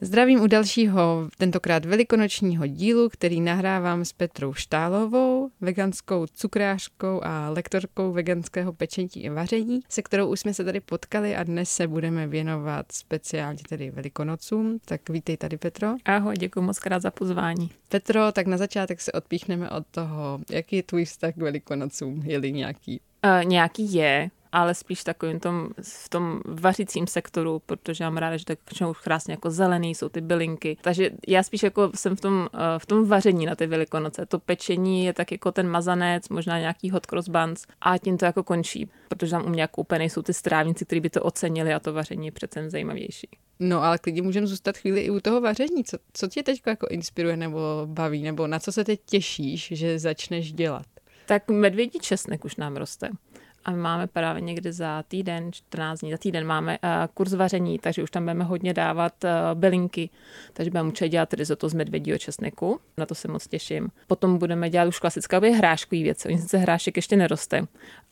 Zdravím 0.00 0.40
u 0.40 0.46
dalšího, 0.46 1.28
tentokrát 1.38 1.84
velikonočního 1.84 2.66
dílu, 2.66 3.08
který 3.08 3.40
nahrávám 3.40 4.04
s 4.04 4.12
Petrou 4.12 4.54
Štálovou, 4.54 5.50
veganskou 5.60 6.26
cukrářkou 6.26 7.20
a 7.24 7.50
lektorkou 7.50 8.12
veganského 8.12 8.72
pečení 8.72 9.28
a 9.28 9.32
vaření, 9.32 9.80
se 9.88 10.02
kterou 10.02 10.26
už 10.26 10.40
jsme 10.40 10.54
se 10.54 10.64
tady 10.64 10.80
potkali 10.80 11.36
a 11.36 11.42
dnes 11.42 11.70
se 11.70 11.88
budeme 11.88 12.26
věnovat 12.26 12.92
speciálně 12.92 13.62
tedy 13.68 13.90
velikonocům. 13.90 14.78
Tak 14.84 15.08
vítej 15.08 15.36
tady, 15.36 15.56
Petro. 15.56 15.88
Ahoj, 16.04 16.34
děkuji 16.38 16.60
moc 16.60 16.78
krát 16.78 17.02
za 17.02 17.10
pozvání. 17.10 17.70
Petro, 17.88 18.32
tak 18.32 18.46
na 18.46 18.56
začátek 18.56 19.00
se 19.00 19.12
odpíchneme 19.12 19.70
od 19.70 19.86
toho, 19.90 20.38
jaký 20.50 20.76
je 20.76 20.82
tvůj 20.82 21.04
vztah 21.04 21.34
k 21.34 21.36
velikonocům, 21.36 22.22
je-li 22.24 22.52
nějaký? 22.52 23.00
Uh, 23.24 23.44
nějaký 23.44 23.94
je, 23.94 24.30
ale 24.56 24.74
spíš 24.74 25.04
takovým 25.04 25.40
tom, 25.40 25.68
v 25.82 26.08
tom 26.08 26.40
vařicím 26.44 27.06
sektoru, 27.06 27.62
protože 27.66 28.04
mám 28.04 28.16
ráda, 28.16 28.36
že 28.36 28.44
tak 28.44 28.58
už 28.90 28.98
krásně 28.98 29.32
jako 29.32 29.50
zelený, 29.50 29.94
jsou 29.94 30.08
ty 30.08 30.20
bylinky. 30.20 30.76
Takže 30.80 31.10
já 31.28 31.42
spíš 31.42 31.62
jako 31.62 31.90
jsem 31.94 32.16
v 32.16 32.20
tom, 32.20 32.48
eh, 32.54 32.58
v 32.78 32.86
tom 32.86 33.08
vaření 33.08 33.46
na 33.46 33.54
ty 33.54 33.66
velikonoce. 33.66 34.26
To 34.26 34.38
pečení 34.38 35.04
je 35.04 35.12
tak 35.12 35.32
jako 35.32 35.52
ten 35.52 35.68
mazanec, 35.68 36.28
možná 36.28 36.58
nějaký 36.58 36.90
hot 36.90 37.06
cross 37.06 37.28
buns 37.28 37.66
a 37.80 37.98
tím 37.98 38.18
to 38.18 38.24
jako 38.24 38.42
končí, 38.42 38.90
protože 39.08 39.30
tam 39.30 39.44
u 39.44 39.48
mě 39.48 39.60
jako 39.60 39.80
úplně 39.80 40.04
jsou 40.04 40.22
ty 40.22 40.34
strávníci, 40.34 40.84
kteří 40.84 41.00
by 41.00 41.10
to 41.10 41.22
ocenili 41.22 41.74
a 41.74 41.80
to 41.80 41.92
vaření 41.92 42.26
je 42.26 42.32
přece 42.32 42.70
zajímavější. 42.70 43.28
No, 43.60 43.82
ale 43.82 43.98
klidně 43.98 44.22
můžeme 44.22 44.46
zůstat 44.46 44.76
chvíli 44.76 45.00
i 45.00 45.10
u 45.10 45.20
toho 45.20 45.40
vaření. 45.40 45.84
Co, 45.84 45.98
co 46.12 46.28
tě 46.28 46.42
teď 46.42 46.62
jako 46.66 46.86
inspiruje 46.90 47.36
nebo 47.36 47.58
baví, 47.84 48.22
nebo 48.22 48.46
na 48.46 48.58
co 48.58 48.72
se 48.72 48.84
teď 48.84 49.00
těšíš, 49.06 49.68
že 49.72 49.98
začneš 49.98 50.52
dělat? 50.52 50.86
Tak 51.26 51.48
medvědí 51.50 51.98
česnek 51.98 52.44
už 52.44 52.56
nám 52.56 52.76
roste 52.76 53.10
a 53.66 53.70
my 53.70 53.76
máme 53.76 54.06
právě 54.06 54.42
někdy 54.42 54.72
za 54.72 55.02
týden, 55.08 55.52
14 55.52 56.00
dní, 56.00 56.10
za 56.10 56.16
týden 56.16 56.46
máme 56.46 56.78
uh, 56.84 56.90
kurz 57.14 57.32
vaření, 57.32 57.78
takže 57.78 58.02
už 58.02 58.10
tam 58.10 58.22
budeme 58.22 58.44
hodně 58.44 58.74
dávat 58.74 59.12
uh, 59.24 59.30
bylinky, 59.54 60.10
takže 60.52 60.70
budeme 60.70 60.88
učit 60.88 61.08
dělat 61.08 61.34
risotto 61.34 61.68
z 61.68 61.74
medvědího 61.74 62.18
česneku, 62.18 62.80
na 62.98 63.06
to 63.06 63.14
se 63.14 63.28
moc 63.28 63.46
těším. 63.46 63.88
Potom 64.06 64.38
budeme 64.38 64.70
dělat 64.70 64.88
už 64.88 64.98
klasické 64.98 65.38
hráškové 65.38 66.02
věci, 66.02 66.28
oni 66.28 66.38
sice 66.38 66.58
hrášek 66.58 66.96
ještě 66.96 67.16
neroste, 67.16 67.62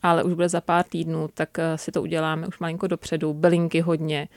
ale 0.03 0.23
už 0.23 0.33
bude 0.33 0.49
za 0.49 0.61
pár 0.61 0.85
týdnů, 0.85 1.29
tak 1.33 1.49
uh, 1.57 1.63
si 1.75 1.91
to 1.91 2.01
uděláme 2.01 2.47
už 2.47 2.59
malinko 2.59 2.87
dopředu, 2.87 3.33
bylinky 3.33 3.81
hodně, 3.81 4.27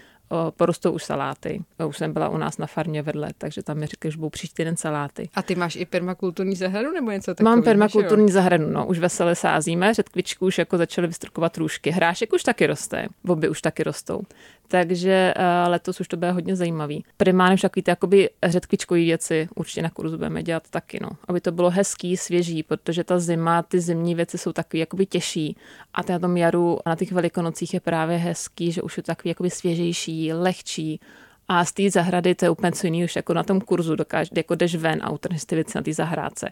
porostou 0.51 0.93
už 0.93 1.05
saláty. 1.05 1.63
Už 1.87 1.97
jsem 1.97 2.13
byla 2.13 2.29
u 2.29 2.37
nás 2.37 2.59
na 2.59 2.67
farmě 2.67 3.03
vedle, 3.03 3.31
takže 3.39 3.63
tam 3.63 3.79
mi 3.79 3.87
řekli, 3.87 4.11
že 4.11 4.17
budou 4.17 4.31
příští 4.31 4.55
týden 4.55 4.77
saláty. 4.77 5.29
A 5.35 5.43
ty 5.43 5.55
máš 5.55 5.77
i 5.77 5.85
permakulturní 5.85 6.57
zahradu 6.57 6.93
nebo 6.93 7.11
něco 7.11 7.35
takového? 7.35 7.57
Mám 7.57 7.65
permakulturní 7.65 8.31
zahradu, 8.31 8.71
no, 8.71 8.87
už 8.87 8.99
veselé 8.99 9.35
sázíme, 9.35 9.95
řetkvičku 9.95 10.47
už 10.47 10.59
jako 10.59 10.79
začaly 10.79 11.07
vystrukovat 11.07 11.57
růžky. 11.57 11.91
Hrášek 11.91 12.33
už 12.33 12.43
taky 12.43 12.67
roste, 12.67 13.09
boby 13.25 13.49
už 13.49 13.63
taky 13.63 13.83
rostou 13.83 14.23
takže 14.69 15.35
uh, 15.37 15.71
letos 15.71 16.01
už 16.01 16.09
to 16.09 16.17
bude 16.17 16.33
hodně 16.33 16.57
zajímavý. 16.57 17.05
Primárně 17.17 17.57
však 17.57 17.71
takový 17.71 17.83
ty 17.83 17.91
jakoby 17.91 18.31
řetkvičkový 18.47 19.05
věci 19.05 19.49
určitě 19.55 19.83
na 19.83 19.91
kurzu 19.91 20.17
budeme 20.17 20.43
dělat 20.43 20.63
taky, 20.71 20.99
no. 21.03 21.09
Aby 21.29 21.41
to 21.41 21.53
bylo 21.53 21.71
hezký, 21.71 22.17
svěží, 22.17 22.63
protože 22.63 23.05
ta 23.05 23.19
zima, 23.19 23.63
ty 23.63 23.81
zimní 23.81 24.15
věci 24.15 24.39
jsou 24.39 24.53
takový 24.53 24.81
jakoby 24.81 25.07
těžší 25.07 25.57
a 25.95 26.01
na 26.09 26.19
tom 26.19 26.37
jaru 26.37 26.79
a 26.85 26.91
na 26.91 26.97
těch 26.97 27.13
velikonocích 27.13 27.75
je 27.75 27.81
právě 27.81 28.17
hezký, 28.17 28.73
že 28.73 28.83
už 28.83 28.97
je 28.97 29.03
to 29.03 29.07
takový 29.07 29.29
jakoby 29.29 29.51
svěžejší, 29.51 30.33
lehčí 30.33 31.01
a 31.49 31.65
z 31.65 31.73
té 31.73 31.91
zahrady 31.91 32.35
to 32.35 32.45
je 32.45 32.51
úplně 32.51 32.73
co 32.73 32.87
jiného, 32.87 33.05
už 33.05 33.17
jako 33.17 33.35
na 33.35 33.43
tom 33.43 33.61
kurzu 33.61 33.97
dokáže, 33.97 34.31
jako 34.37 34.55
jdeš 34.55 34.75
ven 34.75 35.01
a 35.03 35.11
utrhneš 35.11 35.45
ty 35.45 35.55
věci 35.55 35.79
na 35.79 35.83
té 35.83 35.93
zahrádce, 35.93 36.51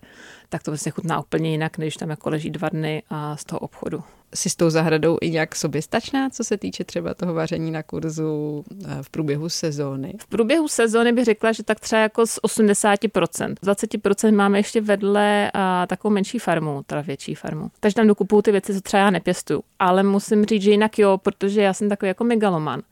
tak 0.49 0.63
to 0.63 0.71
vlastně 0.71 0.93
chutná 0.93 1.21
úplně 1.21 1.51
jinak, 1.51 1.79
než 1.79 1.97
tam 1.97 2.11
jako 2.11 2.31
leží 2.31 2.51
dva 2.51 2.69
dny 2.69 3.03
a 3.11 3.37
z 3.37 3.45
toho 3.45 3.59
obchodu 3.59 4.03
si 4.35 4.51
s 4.51 4.57
tou 4.57 4.71
zahradou 4.71 5.19
i 5.21 5.31
nějak 5.31 5.57
soběstačná, 5.57 6.31
co 6.31 6.45
se 6.45 6.57
týče 6.57 6.85
třeba 6.85 7.15
toho 7.15 7.35
vaření 7.35 7.71
na 7.71 7.83
kurzu 7.83 8.65
eh, 8.85 9.03
v 9.03 9.11
průběhu 9.11 9.49
sezóny? 9.49 10.15
V 10.21 10.27
průběhu 10.27 10.69
sezóny 10.69 11.13
bych 11.13 11.25
řekla, 11.25 11.53
že 11.53 11.63
tak 11.63 11.81
třeba 11.81 12.03
jako 12.03 12.27
z 12.27 12.39
80%. 12.43 13.55
20% 13.55 14.35
máme 14.35 14.59
ještě 14.59 14.81
vedle 14.81 15.51
a, 15.55 15.87
takovou 15.87 16.15
menší 16.15 16.39
farmu, 16.39 16.83
teda 16.87 17.01
větší 17.01 17.35
farmu. 17.35 17.71
Takže 17.81 17.95
tam 17.95 18.07
dokupuju 18.07 18.43
ty 18.43 18.53
věci, 18.53 18.75
co 18.75 18.81
třeba 18.81 19.01
já 19.01 19.11
nepěstuju. 19.11 19.63
Ale 19.79 20.03
musím 20.03 20.45
říct, 20.45 20.63
že 20.63 20.71
jinak 20.71 20.99
jo, 20.99 21.19
protože 21.19 21.63
já 21.63 21.73
jsem 21.73 21.89
takový 21.89 22.09
jako 22.09 22.25
megaloman. 22.25 22.83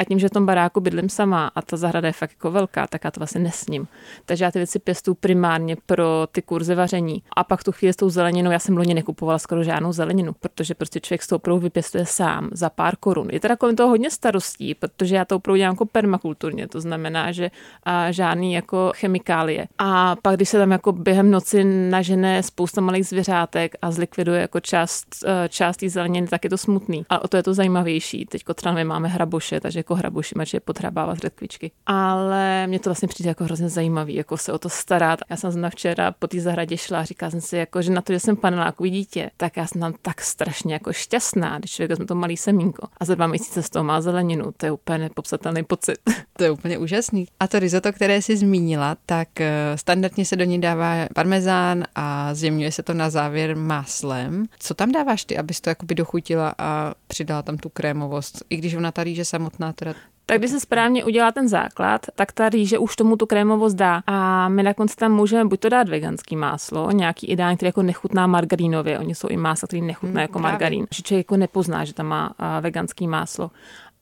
A 0.00 0.04
tím, 0.04 0.18
že 0.18 0.28
v 0.28 0.30
tom 0.30 0.46
baráku 0.46 0.80
bydlím 0.80 1.08
sama 1.08 1.50
a 1.54 1.62
ta 1.62 1.76
zahrada 1.76 2.08
je 2.08 2.12
fakt 2.12 2.30
jako 2.30 2.50
velká, 2.50 2.86
tak 2.86 3.04
já 3.04 3.10
to 3.10 3.20
vlastně 3.20 3.40
nesním. 3.40 3.88
Takže 4.24 4.44
já 4.44 4.50
ty 4.50 4.58
věci 4.58 4.78
pěstuju 4.78 5.14
primárně 5.14 5.76
pro 5.86 6.26
ty 6.32 6.42
kurzy 6.42 6.74
vaření. 6.74 7.22
A 7.36 7.44
pak 7.44 7.64
tu 7.64 7.72
chvíli 7.72 7.92
s 7.92 7.96
tou 7.96 8.10
zeleninou, 8.10 8.50
já 8.50 8.58
jsem 8.58 8.76
loni 8.76 8.94
nekupovala 8.94 9.38
skoro 9.38 9.64
žádnou 9.64 9.92
zeleninu, 9.92 10.32
protože 10.40 10.74
prostě 10.74 11.00
člověk 11.00 11.22
s 11.22 11.26
tou 11.26 11.36
opravdu 11.36 11.60
vypěstuje 11.60 12.06
sám 12.06 12.48
za 12.52 12.70
pár 12.70 12.96
korun. 12.96 13.28
Je 13.32 13.40
teda 13.40 13.56
kolem 13.56 13.76
toho 13.76 13.88
hodně 13.88 14.10
starostí, 14.10 14.74
protože 14.74 15.16
já 15.16 15.24
to 15.24 15.36
opravdu 15.36 15.56
dělám 15.56 15.72
jako 15.72 15.86
permakulturně, 15.86 16.68
to 16.68 16.80
znamená, 16.80 17.32
že 17.32 17.50
a 17.84 18.12
žádný 18.12 18.52
jako 18.52 18.92
chemikálie. 18.96 19.66
A 19.78 20.16
pak, 20.22 20.36
když 20.36 20.48
se 20.48 20.58
tam 20.58 20.70
jako 20.70 20.92
během 20.92 21.30
noci 21.30 21.64
nažene 21.90 22.42
spousta 22.42 22.80
malých 22.80 23.06
zvěřátek 23.06 23.74
a 23.82 23.90
zlikviduje 23.90 24.40
jako 24.40 24.60
část, 24.60 25.06
e, 25.26 25.48
část 25.48 25.76
té 25.76 25.88
zeleniny, 25.88 26.26
tak 26.26 26.44
je 26.44 26.50
to 26.50 26.58
smutný. 26.58 27.04
A 27.08 27.24
o 27.24 27.28
to 27.28 27.36
je 27.36 27.42
to 27.42 27.54
zajímavější. 27.54 28.26
Teď 28.26 28.44
třeba 28.54 28.74
my 28.74 28.84
máme 28.84 29.08
hraboše, 29.08 29.60
takže 29.60 29.82
jako 29.90 29.98
hrabuši, 29.98 30.34
je 30.52 30.60
potřebávat 30.60 31.18
řetkvičky. 31.18 31.70
Ale 31.86 32.66
mě 32.66 32.78
to 32.78 32.90
vlastně 32.90 33.08
přijde 33.08 33.30
jako 33.30 33.44
hrozně 33.44 33.68
zajímavý, 33.68 34.14
jako 34.14 34.36
se 34.36 34.52
o 34.52 34.58
to 34.58 34.68
starat. 34.68 35.20
Já 35.30 35.36
jsem 35.36 35.50
zna 35.50 35.70
včera 35.70 36.12
po 36.12 36.26
té 36.26 36.40
zahradě 36.40 36.76
šla 36.76 37.00
a 37.00 37.04
říkala 37.04 37.30
jsem 37.30 37.40
si, 37.40 37.56
jako, 37.56 37.82
že 37.82 37.90
na 37.90 38.00
to, 38.00 38.12
že 38.12 38.20
jsem 38.20 38.36
panelákový 38.36 38.90
dítě, 38.90 39.30
tak 39.36 39.56
já 39.56 39.66
jsem 39.66 39.80
tam 39.80 39.94
tak 40.02 40.20
strašně 40.20 40.72
jako 40.72 40.92
šťastná, 40.92 41.58
když 41.58 41.70
člověk 41.70 41.90
vezme 41.90 42.06
to 42.06 42.14
malý 42.14 42.36
semínko 42.36 42.88
a 43.00 43.04
za 43.04 43.14
dva 43.14 43.26
měsíce 43.26 43.62
z 43.62 43.70
toho 43.70 43.84
má 43.84 44.00
zeleninu. 44.00 44.52
To 44.56 44.66
je 44.66 44.72
úplně 44.72 44.98
nepopsatelný 44.98 45.64
pocit. 45.64 45.98
To 46.36 46.44
je 46.44 46.50
úplně 46.50 46.78
úžasný. 46.78 47.26
A 47.40 47.48
to 47.48 47.58
risotto, 47.58 47.92
které 47.92 48.22
jsi 48.22 48.36
zmínila, 48.36 48.96
tak 49.06 49.40
eh, 49.40 49.72
standardně 49.74 50.24
se 50.24 50.36
do 50.36 50.44
ní 50.44 50.60
dává 50.60 50.94
parmezán 51.14 51.84
a 51.94 52.34
zjemňuje 52.34 52.72
se 52.72 52.82
to 52.82 52.94
na 52.94 53.10
závěr 53.10 53.56
máslem. 53.56 54.44
Co 54.58 54.74
tam 54.74 54.92
dáváš 54.92 55.24
ty, 55.24 55.38
abys 55.38 55.60
to 55.60 55.70
jakoby 55.70 55.94
dochutila 55.94 56.54
a 56.58 56.94
přidala 57.06 57.42
tam 57.42 57.58
tu 57.58 57.68
krémovost, 57.68 58.44
i 58.50 58.56
když 58.56 58.74
ona 58.74 58.92
ta 58.92 59.04
rýže 59.04 59.24
samotná 59.24 59.72
teda 59.80 59.94
tak 60.30 60.38
když 60.38 60.50
se 60.50 60.60
správně 60.60 61.04
udělá 61.04 61.32
ten 61.32 61.48
základ, 61.48 62.06
tak 62.14 62.32
ta 62.32 62.48
rýže 62.48 62.78
už 62.78 62.96
tomu 62.96 63.16
tu 63.16 63.26
krémovost 63.26 63.76
dá. 63.76 64.02
A 64.06 64.48
my 64.48 64.62
na 64.62 64.74
konci 64.74 64.96
tam 64.96 65.12
můžeme 65.12 65.44
buď 65.44 65.60
to 65.60 65.68
dát 65.68 65.88
veganský 65.88 66.36
máslo, 66.36 66.90
nějaký 66.90 67.26
ideální, 67.26 67.56
který 67.56 67.68
jako 67.68 67.82
nechutná 67.82 68.26
margarínově. 68.26 68.98
Oni 68.98 69.14
jsou 69.14 69.28
i 69.28 69.36
másla, 69.36 69.66
který 69.66 69.82
nechutná 69.82 70.08
hmm, 70.08 70.18
jako 70.18 70.38
právě. 70.38 70.52
margarín. 70.52 70.86
Že 70.94 71.02
člověk 71.02 71.26
jako 71.26 71.36
nepozná, 71.36 71.84
že 71.84 71.94
tam 71.94 72.06
má 72.06 72.34
veganský 72.60 73.08
máslo 73.08 73.50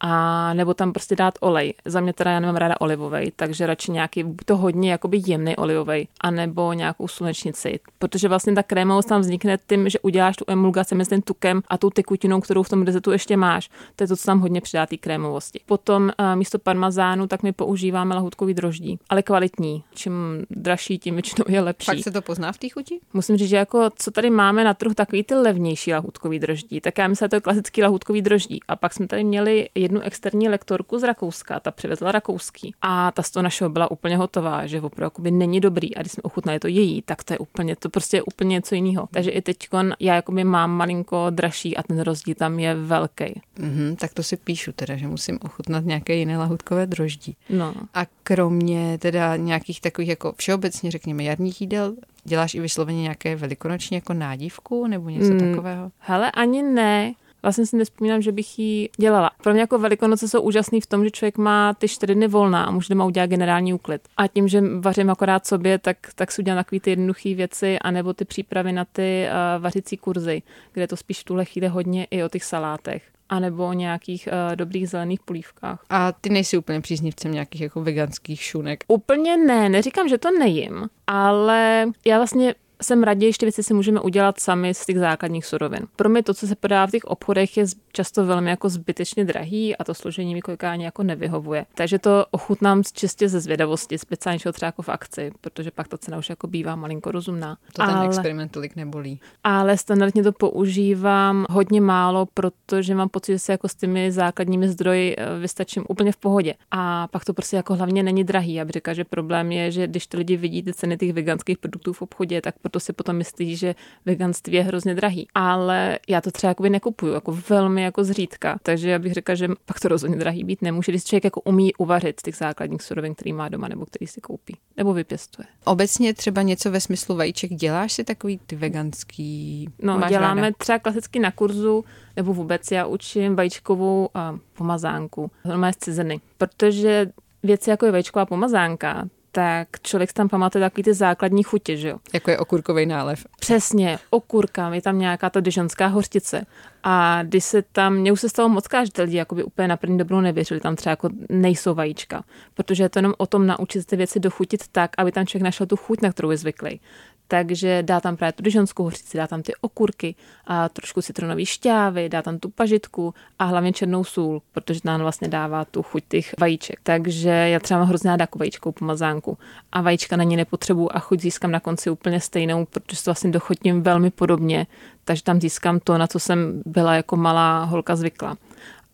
a 0.01 0.55
nebo 0.55 0.75
tam 0.75 0.93
prostě 0.93 1.17
dát 1.17 1.35
olej. 1.41 1.75
Za 1.85 2.01
mě 2.01 2.13
teda 2.13 2.31
já 2.31 2.41
nemám 2.41 2.57
ráda 2.57 2.75
olivový, 2.81 3.33
takže 3.37 3.67
radši 3.67 3.93
nějaký 3.93 4.25
to 4.45 4.57
hodně 4.57 4.91
jakoby 4.91 5.23
jemný 5.27 5.57
olivový, 5.57 6.09
anebo 6.21 6.73
nějakou 6.73 7.09
slunečnici, 7.09 7.81
protože 7.99 8.29
vlastně 8.29 8.55
ta 8.55 8.63
krémovost 8.63 9.09
tam 9.09 9.21
vznikne 9.21 9.59
tím, 9.67 9.89
že 9.89 9.99
uděláš 9.99 10.37
tu 10.37 10.45
emulgaci 10.49 10.95
mezi 10.95 11.11
tím 11.11 11.23
tukem 11.23 11.63
a 11.69 11.79
tou 11.79 11.91
tekutinou, 11.91 12.41
kterou 12.41 12.63
v 12.63 12.69
tom 12.69 12.85
dezetu 12.85 13.11
ještě 13.13 13.37
máš. 13.37 13.71
To 13.97 14.05
je 14.05 14.09
to, 14.09 14.17
co 14.17 14.27
tam 14.27 14.41
hodně 14.41 14.61
přidá 14.61 14.87
té 14.87 14.97
krémovosti. 14.97 15.61
Potom 15.67 16.03
uh, 16.03 16.37
místo 16.37 16.59
parmazánu, 16.59 17.27
tak 17.27 17.43
my 17.43 17.53
používáme 17.53 18.15
lahutkový 18.15 18.55
droždí, 18.55 18.99
ale 19.09 19.23
kvalitní. 19.23 19.85
Čím 19.95 20.13
dražší, 20.51 20.99
tím 20.99 21.15
většinou 21.15 21.45
je 21.49 21.61
lepší. 21.61 21.87
Pak 21.87 21.99
se 21.99 22.11
to 22.11 22.23
pozná 22.23 22.53
v 22.53 22.59
té 22.59 22.69
chuti? 22.69 23.01
Musím 23.13 23.37
říct, 23.37 23.49
že 23.49 23.57
jako 23.57 23.91
co 23.97 24.11
tady 24.11 24.31
máme 24.31 24.65
na 24.65 24.75
trhu 24.75 24.95
takový 24.95 25.23
ty 25.23 25.35
levnější 25.35 25.93
lahutkový 25.93 26.39
droždí, 26.39 26.81
tak 26.81 26.99
já 26.99 27.09
myslím, 27.09 27.27
že 27.27 27.29
to 27.29 27.37
je 27.37 27.41
klasický 27.41 27.83
lahutkový 27.83 28.23
droždí. 28.23 28.61
A 28.69 28.77
pak 28.77 28.95
jsme 28.95 29.07
tady 29.07 29.25
měli 29.25 29.69
jednu 29.89 30.01
externí 30.01 30.49
lektorku 30.49 30.99
z 30.99 31.03
Rakouska, 31.03 31.61
ta 31.61 31.71
přivezla 31.71 32.13
rakouský 32.13 32.75
a 32.83 33.13
ta 33.13 33.23
z 33.23 33.31
toho 33.31 33.43
našeho 33.43 33.71
byla 33.71 33.91
úplně 33.91 34.17
hotová, 34.17 34.67
že 34.67 34.81
opravdu 34.81 35.23
by 35.23 35.31
není 35.31 35.61
dobrý 35.61 35.97
a 35.97 36.01
když 36.01 36.13
jsme 36.13 36.23
ochutnali 36.23 36.59
to 36.59 36.69
její, 36.69 37.03
tak 37.03 37.25
to 37.25 37.35
je 37.35 37.39
úplně, 37.39 37.77
to 37.77 37.91
prostě 37.91 38.17
je 38.17 38.23
úplně 38.23 38.55
něco 38.55 38.75
jiného. 38.75 39.09
Takže 39.11 39.31
i 39.31 39.43
teď 39.43 39.57
já 40.01 40.15
jakoby 40.15 40.45
mám 40.45 40.71
malinko 40.71 41.27
dražší 41.31 41.77
a 41.77 41.83
ten 41.83 42.01
rozdíl 42.01 42.35
tam 42.35 42.59
je 42.59 42.75
velký. 42.75 43.25
Mm-hmm, 43.25 43.97
tak 43.97 44.15
to 44.15 44.23
si 44.23 44.37
píšu 44.37 44.73
teda, 44.73 44.97
že 44.97 45.09
musím 45.09 45.39
ochutnat 45.43 45.85
nějaké 45.85 46.15
jiné 46.15 46.39
lahutkové 46.39 46.87
droždí. 46.87 47.37
No. 47.51 47.75
A 47.95 48.07
kromě 48.23 48.99
teda 48.99 49.37
nějakých 49.37 49.81
takových 49.81 50.11
jako 50.11 50.33
všeobecně 50.37 50.91
řekněme 50.91 51.23
jarních 51.23 51.61
jídel, 51.61 51.95
děláš 52.25 52.55
i 52.55 52.61
vysloveně 52.61 53.03
nějaké 53.03 53.37
velikonoční 53.37 53.95
jako 53.95 54.13
nádívku 54.15 54.87
nebo 54.87 55.09
něco 55.09 55.33
mm, 55.33 55.39
takového? 55.39 55.91
Hele, 55.99 56.31
ani 56.31 56.63
ne. 56.63 57.15
Vlastně 57.49 57.67
si 57.67 57.77
nespomínám, 57.77 58.23
že 58.23 58.33
bych 58.33 58.59
ji 58.59 58.89
dělala. 58.97 59.31
Pro 59.43 59.53
mě 59.53 59.61
jako 59.61 59.79
velikonoce 59.79 60.29
jsou 60.29 60.41
úžasný 60.41 60.81
v 60.81 60.87
tom, 60.87 61.05
že 61.05 61.11
člověk 61.11 61.39
má 61.39 61.75
ty 61.75 61.89
čtyři 61.89 62.15
dny 62.15 62.29
volná 62.29 62.65
a 62.65 62.71
může 62.71 62.95
doma 62.95 63.05
udělat 63.05 63.27
generální 63.27 63.75
úklid. 63.75 64.09
A 64.17 64.27
tím, 64.27 64.49
že 64.49 64.63
vařím 64.81 65.11
akorát 65.11 65.47
sobě, 65.47 65.79
tak, 65.79 65.97
tak 66.15 66.33
si 66.33 66.43
udělám 66.43 66.65
takové 66.65 66.81
ty 66.81 66.91
jednoduché 66.91 67.35
věci, 67.35 67.79
anebo 67.79 68.13
ty 68.13 68.25
přípravy 68.25 68.73
na 68.73 68.85
ty 68.85 69.27
uh, 69.27 69.63
vařicí 69.63 69.97
kurzy, 69.97 70.43
kde 70.73 70.87
to 70.87 70.97
spíš 70.97 71.21
v 71.21 71.25
tuhle 71.25 71.45
chvíli 71.45 71.69
hodně 71.69 72.07
i 72.11 72.25
o 72.25 72.29
těch 72.29 72.45
salátech 72.45 73.03
anebo 73.29 73.67
o 73.67 73.73
nějakých 73.73 74.29
uh, 74.29 74.57
dobrých 74.57 74.89
zelených 74.89 75.21
polívkách. 75.21 75.85
A 75.91 76.13
ty 76.13 76.31
nejsi 76.31 76.59
úplně 76.59 76.81
příznivcem 76.81 77.33
nějakých 77.33 77.61
jako 77.61 77.83
veganských 77.83 78.43
šunek? 78.43 78.85
Úplně 78.89 79.37
ne, 79.37 79.69
neříkám, 79.69 80.09
že 80.09 80.19
to 80.19 80.31
nejím, 80.39 80.89
ale 81.07 81.87
já 82.07 82.17
vlastně 82.17 82.55
jsem 82.83 83.03
raději, 83.03 83.33
že 83.33 83.47
věci 83.47 83.63
si 83.63 83.75
můžeme 83.75 84.01
udělat 84.01 84.41
sami 84.41 84.75
z 84.75 84.87
těch 84.87 84.99
základních 84.99 85.47
surovin. 85.47 85.81
Pro 85.97 86.09
mě 86.09 86.23
to, 86.23 86.35
co 86.35 86.47
se 86.47 86.57
podá 86.57 86.87
v 86.87 86.91
těch 86.91 87.05
obchodech, 87.05 87.57
je 87.57 87.65
často 87.93 88.27
velmi 88.27 88.51
jako 88.51 88.69
zbytečně 88.69 89.25
drahý 89.25 89.77
a 89.77 89.85
to 89.85 89.95
složení 89.95 90.35
mi 90.35 90.41
kolikrát 90.41 90.75
jako 90.75 91.03
nevyhovuje. 91.03 91.67
Takže 91.75 91.99
to 91.99 92.27
ochutnám 92.31 92.83
čistě 92.93 93.29
ze 93.29 93.41
zvědavosti, 93.41 93.99
speciálně 93.99 94.39
třeba 94.39 94.67
jako 94.67 94.83
v 94.83 94.89
akci, 94.89 95.31
protože 95.41 95.71
pak 95.71 95.89
ta 95.89 95.99
cena 95.99 96.19
už 96.19 96.29
jako 96.31 96.47
bývá 96.47 96.77
malinko 96.77 97.11
rozumná. 97.11 97.57
To 97.73 97.83
ten 97.83 97.95
ale, 97.95 98.07
experiment 98.07 98.53
tolik 98.53 98.77
nebolí. 98.77 99.21
Ale 99.45 99.77
standardně 99.79 100.23
to 100.23 100.33
používám 100.33 101.47
hodně 101.51 101.81
málo, 101.81 102.27
protože 102.35 102.95
mám 102.95 103.09
pocit, 103.09 103.33
že 103.33 103.39
se 103.39 103.53
jako 103.53 103.69
s 103.69 103.75
těmi 103.75 104.13
základními 104.13 104.69
zdroji 104.69 105.17
eh, 105.19 105.39
vystačím 105.39 105.85
úplně 105.89 106.13
v 106.13 106.17
pohodě. 106.17 106.55
A 106.71 107.09
pak 107.09 107.25
to 107.25 107.35
prostě 107.35 107.57
jako 107.57 107.75
hlavně 107.75 108.03
není 108.03 108.25
drahý. 108.25 108.55
Já 108.55 108.65
bych 108.65 108.73
říkala, 108.73 108.95
že 108.95 109.05
problém 109.05 109.53
je, 109.53 109.71
že 109.71 109.87
když 109.87 110.07
ty 110.07 110.17
lidi 110.17 110.37
vidí 110.37 110.63
ty 110.63 110.73
ceny 110.73 110.97
těch 110.97 111.13
veganských 111.13 111.59
produktů 111.59 111.93
v 111.93 112.03
obchodě, 112.03 112.41
tak 112.41 112.55
proto 112.69 112.81
si 112.81 112.93
potom 112.93 113.17
myslí, 113.17 113.57
že 113.57 113.75
veganství 114.07 114.53
je 114.57 114.63
hrozně 114.63 114.95
drahý. 114.95 115.29
Ale 115.35 115.99
já 116.09 116.21
to 116.21 116.31
třeba 116.31 116.49
jakoby 116.49 116.71
nekupuju, 116.71 117.13
jako 117.13 117.39
velmi 117.49 117.83
jako 117.83 118.05
zřídka. 118.05 118.59
Takže 118.63 118.91
já 118.91 118.99
bych 118.99 119.13
řekla, 119.13 119.35
že 119.35 119.49
pak 119.67 119.81
to 119.81 119.89
rozhodně 119.89 120.17
drahý 120.17 120.45
být 120.45 120.63
nemůže, 120.63 120.93
když 120.93 121.05
člověk 121.05 121.25
jako 121.25 121.41
umí 121.41 121.75
uvařit 121.75 122.21
z 122.21 122.23
těch 122.23 122.37
základních 122.37 122.83
surovin, 122.83 123.15
který 123.15 123.33
má 123.33 123.49
doma 123.49 123.69
nebo 123.69 123.87
který 123.87 124.07
si 124.07 124.21
koupí 124.21 124.57
nebo 124.77 124.93
vypěstuje. 124.93 125.47
Obecně 125.65 126.15
třeba 126.15 126.43
něco 126.43 126.71
ve 126.71 126.81
smyslu 126.81 127.17
vajíček, 127.17 127.51
děláš 127.55 127.93
si 127.93 128.05
takový 128.05 128.41
ty 128.47 128.57
veganský? 128.57 129.69
No, 129.83 129.99
Máš 129.99 130.11
děláme 130.11 130.41
ráda? 130.41 130.55
třeba 130.59 130.79
klasicky 130.79 131.19
na 131.19 131.31
kurzu, 131.31 131.85
nebo 132.17 132.35
vůbec 132.35 132.71
já 132.71 132.87
učím 132.87 133.37
vajíčkovou 133.37 134.09
uh, 134.15 134.39
pomazánku, 134.53 135.31
normálně 135.45 135.73
z 135.73 135.77
cizeny, 135.77 136.21
protože 136.39 137.07
věci 137.43 137.71
jako 137.71 137.87
je 137.87 137.93
vajíčková 137.93 138.27
pomazánka, 138.27 139.09
tak 139.33 139.69
člověk 139.83 140.13
tam 140.13 140.29
pamatuje 140.29 140.65
takový 140.65 140.83
ty 140.83 140.95
základní 140.95 141.43
chutě, 141.43 141.77
že 141.77 141.89
jo? 141.89 141.99
Jako 142.13 142.31
je 142.31 142.39
okurkový 142.39 142.87
nálev. 142.87 143.27
Přesně, 143.41 143.99
okurka, 144.11 144.75
je 144.75 144.83
tam 144.83 144.99
nějaká 144.99 145.31
ta 145.31 145.41
dižonská 145.41 145.87
hořtice. 145.87 146.47
A 146.83 147.23
když 147.23 147.45
se 147.45 147.63
tam, 147.63 147.95
mě 147.95 148.13
už 148.13 148.21
se 148.21 148.29
stalo 148.29 148.49
moc 148.49 148.69
krát, 148.69 148.85
že 148.85 149.03
lidi 149.03 149.17
jakoby 149.17 149.45
úplně 149.45 149.69
na 149.69 149.77
první 149.77 149.99
dobrou 149.99 150.21
nevěřili, 150.21 150.61
tam 150.61 150.77
třeba 150.77 150.91
jako 150.91 151.09
nejsou 151.29 151.75
vajíčka. 151.75 152.25
Protože 152.55 152.83
je 152.83 152.89
to 152.89 152.99
jenom 152.99 153.15
o 153.19 153.27
tom 153.27 153.47
naučit 153.47 153.87
ty 153.87 153.97
věci 153.97 154.21
dochutit 154.21 154.69
tak, 154.73 154.91
aby 154.99 155.13
tam 155.13 155.27
člověk 155.27 155.45
našel 155.45 155.67
tu 155.67 155.77
chuť, 155.77 156.03
na 156.03 156.13
kterou 156.13 156.31
je 156.31 156.37
zvyklý 156.37 156.81
takže 157.29 157.83
dá 157.83 158.01
tam 158.01 158.17
právě 158.17 158.33
tu 158.33 158.43
dižonskou 158.43 158.85
hořici, 158.85 159.17
dá 159.17 159.27
tam 159.27 159.43
ty 159.43 159.53
okurky, 159.61 160.15
a 160.47 160.69
trošku 160.69 161.03
citronové 161.03 161.47
šťávy, 161.47 162.09
dá 162.09 162.23
tam 162.23 162.39
tu 162.39 162.51
pažitku 162.51 163.15
a 163.39 163.45
hlavně 163.45 163.73
černou 163.73 164.05
sůl, 164.05 164.43
protože 164.53 164.81
nám 164.85 165.01
vlastně 165.01 165.29
dává 165.29 165.65
tu 165.65 165.83
chuť 165.83 166.05
těch 166.09 166.35
vajíček. 166.41 166.81
Takže 166.83 167.31
já 167.31 167.61
třeba 167.61 167.81
mám 167.81 167.89
hrozně 167.89 168.11
ráda 168.11 168.23
jako 168.23 168.39
vajíčkou 168.39 168.73
pomazánku 168.73 169.39
a 169.73 169.81
vajíčka 169.81 170.17
na 170.17 170.25
ní 170.25 170.37
nepotřebuju 170.37 170.89
a 170.93 170.99
chuť 170.99 171.21
získám 171.21 171.51
na 171.51 171.61
konci 171.61 171.91
úplně 171.91 172.21
stejnou, 172.21 172.65
protože 172.65 173.03
to 173.05 173.11
vlastně 173.11 173.31
dochotím 173.31 173.83
velmi 173.83 174.11
podobně, 174.11 174.67
takže 175.05 175.23
tam 175.23 175.41
získám 175.41 175.81
to, 175.81 175.99
na 175.99 176.07
co 176.07 176.19
jsem 176.19 176.63
byla 176.67 176.95
jako 176.95 177.17
malá 177.17 177.65
holka 177.65 177.97
zvykla. 177.97 178.37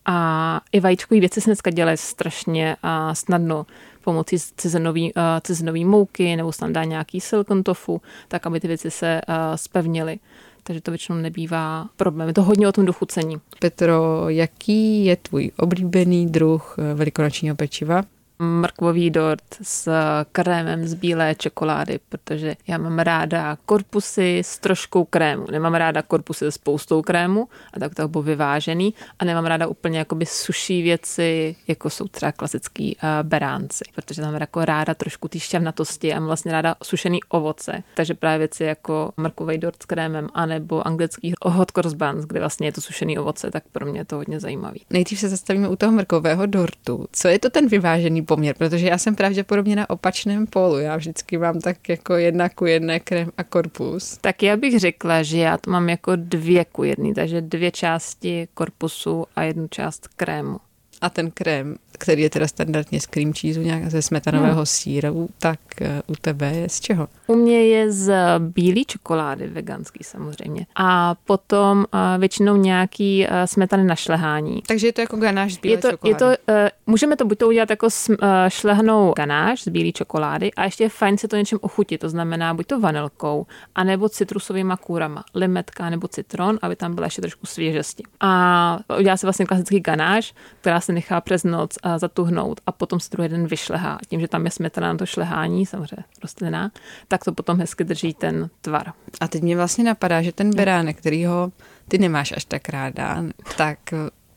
A 0.06 0.60
i 0.72 0.80
vajíčkové 0.80 1.20
věci 1.20 1.40
se 1.40 1.50
dneska 1.50 1.70
dělají 1.70 1.96
strašně 1.96 2.76
a 2.82 3.14
snadno 3.14 3.66
pomocí 4.04 4.36
uh, 4.36 5.10
cizenový 5.42 5.84
mouky 5.84 6.36
nebo 6.36 6.52
se 6.52 6.58
tam 6.58 6.72
dá 6.72 6.84
nějaký 6.84 7.20
silicon 7.20 7.62
tofu, 7.62 8.02
tak 8.28 8.46
aby 8.46 8.60
ty 8.60 8.68
věci 8.68 8.90
se 8.90 9.20
spevnily 9.54 10.18
takže 10.64 10.80
to 10.80 10.90
většinou 10.90 11.18
nebývá 11.18 11.88
problém. 11.96 12.28
Je 12.28 12.34
to 12.34 12.42
hodně 12.42 12.68
o 12.68 12.72
tom 12.72 12.84
dochucení. 12.84 13.36
Petro, 13.60 14.28
jaký 14.28 15.04
je 15.04 15.16
tvůj 15.16 15.50
oblíbený 15.58 16.26
druh 16.26 16.76
eh, 16.78 16.94
velikonočního 16.94 17.56
pečiva? 17.56 18.02
Mrkvový 18.38 19.10
dort 19.10 19.42
s 19.62 19.92
krémem 20.32 20.86
z 20.86 20.94
bílé 20.94 21.34
čokolády, 21.34 22.00
protože 22.08 22.56
já 22.66 22.78
mám 22.78 22.98
ráda 22.98 23.56
korpusy 23.66 24.38
s 24.38 24.58
troškou 24.58 25.04
krému. 25.04 25.46
Nemám 25.50 25.74
ráda 25.74 26.02
korpusy 26.02 26.46
s 26.46 26.54
spoustou 26.54 27.02
krému, 27.02 27.48
a 27.72 27.80
tak 27.80 27.94
to 27.94 28.08
bylo 28.08 28.22
vyvážený. 28.22 28.94
A 29.18 29.24
nemám 29.24 29.46
ráda 29.46 29.66
úplně 29.66 29.98
jakoby 29.98 30.26
suší 30.26 30.82
věci, 30.82 31.56
jako 31.68 31.90
jsou 31.90 32.08
třeba 32.08 32.32
klasický 32.32 32.96
uh, 32.96 33.28
beránci, 33.28 33.84
protože 33.94 34.22
tam 34.22 34.34
jako 34.34 34.64
ráda 34.64 34.94
trošku 34.94 35.28
té 35.28 35.38
šťavnatosti 35.38 36.12
a 36.12 36.20
mám 36.20 36.26
vlastně 36.26 36.52
ráda 36.52 36.74
sušený 36.82 37.20
ovoce. 37.28 37.82
Takže 37.94 38.14
právě 38.14 38.38
věci 38.38 38.64
jako 38.64 39.12
mrkvový 39.16 39.58
dort 39.58 39.82
s 39.82 39.86
krémem, 39.86 40.28
anebo 40.34 40.86
anglický 40.86 41.32
hot 41.42 41.70
cross 41.70 41.94
buns, 41.94 42.24
kde 42.24 42.40
vlastně 42.40 42.68
je 42.68 42.72
to 42.72 42.80
sušený 42.80 43.18
ovoce, 43.18 43.50
tak 43.50 43.62
pro 43.72 43.86
mě 43.86 44.00
je 44.00 44.04
to 44.04 44.16
hodně 44.16 44.40
zajímavý. 44.40 44.80
Nejdřív 44.90 45.20
se 45.20 45.28
zastavíme 45.28 45.68
u 45.68 45.76
toho 45.76 45.92
mrkového 45.92 46.46
dortu. 46.46 47.06
Co 47.12 47.28
je 47.28 47.38
to 47.38 47.50
ten 47.50 47.68
vyvážený 47.68 48.22
poměr, 48.24 48.54
protože 48.58 48.86
já 48.86 48.98
jsem 48.98 49.14
pravděpodobně 49.14 49.76
na 49.76 49.90
opačném 49.90 50.46
polu. 50.46 50.78
Já 50.78 50.96
vždycky 50.96 51.38
mám 51.38 51.60
tak 51.60 51.88
jako 51.88 52.14
jedna 52.14 52.48
ku 52.48 52.66
jedné 52.66 53.00
krem 53.00 53.32
a 53.36 53.44
korpus. 53.44 54.18
Tak 54.20 54.42
já 54.42 54.56
bych 54.56 54.80
řekla, 54.80 55.22
že 55.22 55.38
já 55.38 55.58
to 55.58 55.70
mám 55.70 55.88
jako 55.88 56.12
dvě 56.16 56.64
ku 56.64 56.84
jedný, 56.84 57.14
takže 57.14 57.40
dvě 57.40 57.70
části 57.70 58.48
korpusu 58.54 59.26
a 59.36 59.42
jednu 59.42 59.68
část 59.68 60.08
krému. 60.08 60.58
A 61.00 61.10
ten 61.10 61.30
krém, 61.30 61.76
který 61.92 62.22
je 62.22 62.30
teda 62.30 62.48
standardně 62.48 63.00
z 63.00 63.06
cream 63.06 63.32
cheese, 63.32 63.60
nějak 63.60 63.90
ze 63.90 64.02
smetanového 64.02 64.56
no. 64.56 64.66
síru, 64.66 65.28
tak 65.38 65.60
u 66.06 66.14
tebe 66.20 66.52
je 66.52 66.68
z 66.68 66.80
čeho? 66.80 67.08
U 67.26 67.34
mě 67.34 67.66
je 67.66 67.92
z 67.92 68.14
bílé 68.38 68.84
čokolády, 68.86 69.46
veganský 69.46 70.04
samozřejmě. 70.04 70.66
A 70.76 71.14
potom 71.24 71.78
uh, 71.78 72.00
většinou 72.18 72.56
nějaký 72.56 73.26
uh, 73.26 73.34
smetany 73.44 73.84
na 73.84 73.94
šlehání. 73.94 74.62
Takže 74.66 74.86
je 74.86 74.92
to 74.92 75.00
jako 75.00 75.16
ganáš 75.16 75.54
z 75.54 75.58
bílé 75.58 75.74
je 75.74 75.78
to, 75.78 75.90
čokolády? 75.90 76.24
Je 76.24 76.36
to, 76.36 76.52
můžeme 76.86 77.16
to 77.16 77.24
buď 77.24 77.38
to 77.38 77.48
udělat 77.48 77.70
jako 77.70 77.88
šlehnou 78.48 79.12
ganáš 79.16 79.64
z 79.64 79.68
bílé 79.68 79.92
čokolády 79.92 80.52
a 80.52 80.64
ještě 80.64 80.84
je 80.84 80.88
fajn 80.88 81.18
si 81.18 81.28
to 81.28 81.36
něčem 81.36 81.58
ochutit, 81.62 82.00
to 82.00 82.08
znamená 82.08 82.54
buď 82.54 82.66
to 82.66 82.80
vanilkou, 82.80 83.46
anebo 83.74 84.08
citrusovými 84.08 84.74
kůrama, 84.80 85.24
limetka 85.34 85.90
nebo 85.90 86.08
citron, 86.08 86.58
aby 86.62 86.76
tam 86.76 86.94
byla 86.94 87.06
ještě 87.06 87.20
trošku 87.20 87.46
svěžesti. 87.46 88.02
A 88.20 88.78
udělá 88.98 89.16
se 89.16 89.26
vlastně 89.26 89.46
klasický 89.46 89.80
ganáš, 89.80 90.34
která 90.60 90.80
se 90.80 90.92
nechá 90.92 91.20
přes 91.20 91.44
noc 91.44 91.76
uh, 91.84 91.98
zatuhnout 91.98 92.60
a 92.66 92.72
potom 92.72 93.00
se 93.00 93.08
druhý 93.12 93.28
den 93.28 93.46
vyšlehá. 93.46 93.98
Tím, 94.08 94.20
že 94.20 94.28
tam 94.28 94.44
je 94.44 94.50
smetana 94.50 94.92
na 94.92 94.98
to 94.98 95.06
šlehání, 95.06 95.63
samozřejmě 95.66 96.04
rostlinná, 96.22 96.70
tak 97.08 97.24
to 97.24 97.32
potom 97.32 97.58
hezky 97.58 97.84
drží 97.84 98.14
ten 98.14 98.50
tvar. 98.60 98.92
A 99.20 99.28
teď 99.28 99.42
mě 99.42 99.56
vlastně 99.56 99.84
napadá, 99.84 100.22
že 100.22 100.32
ten 100.32 100.50
beránek, 100.50 100.98
který 100.98 101.24
ho 101.24 101.52
ty 101.88 101.98
nemáš 101.98 102.32
až 102.36 102.44
tak 102.44 102.68
ráda, 102.68 103.24
tak 103.56 103.78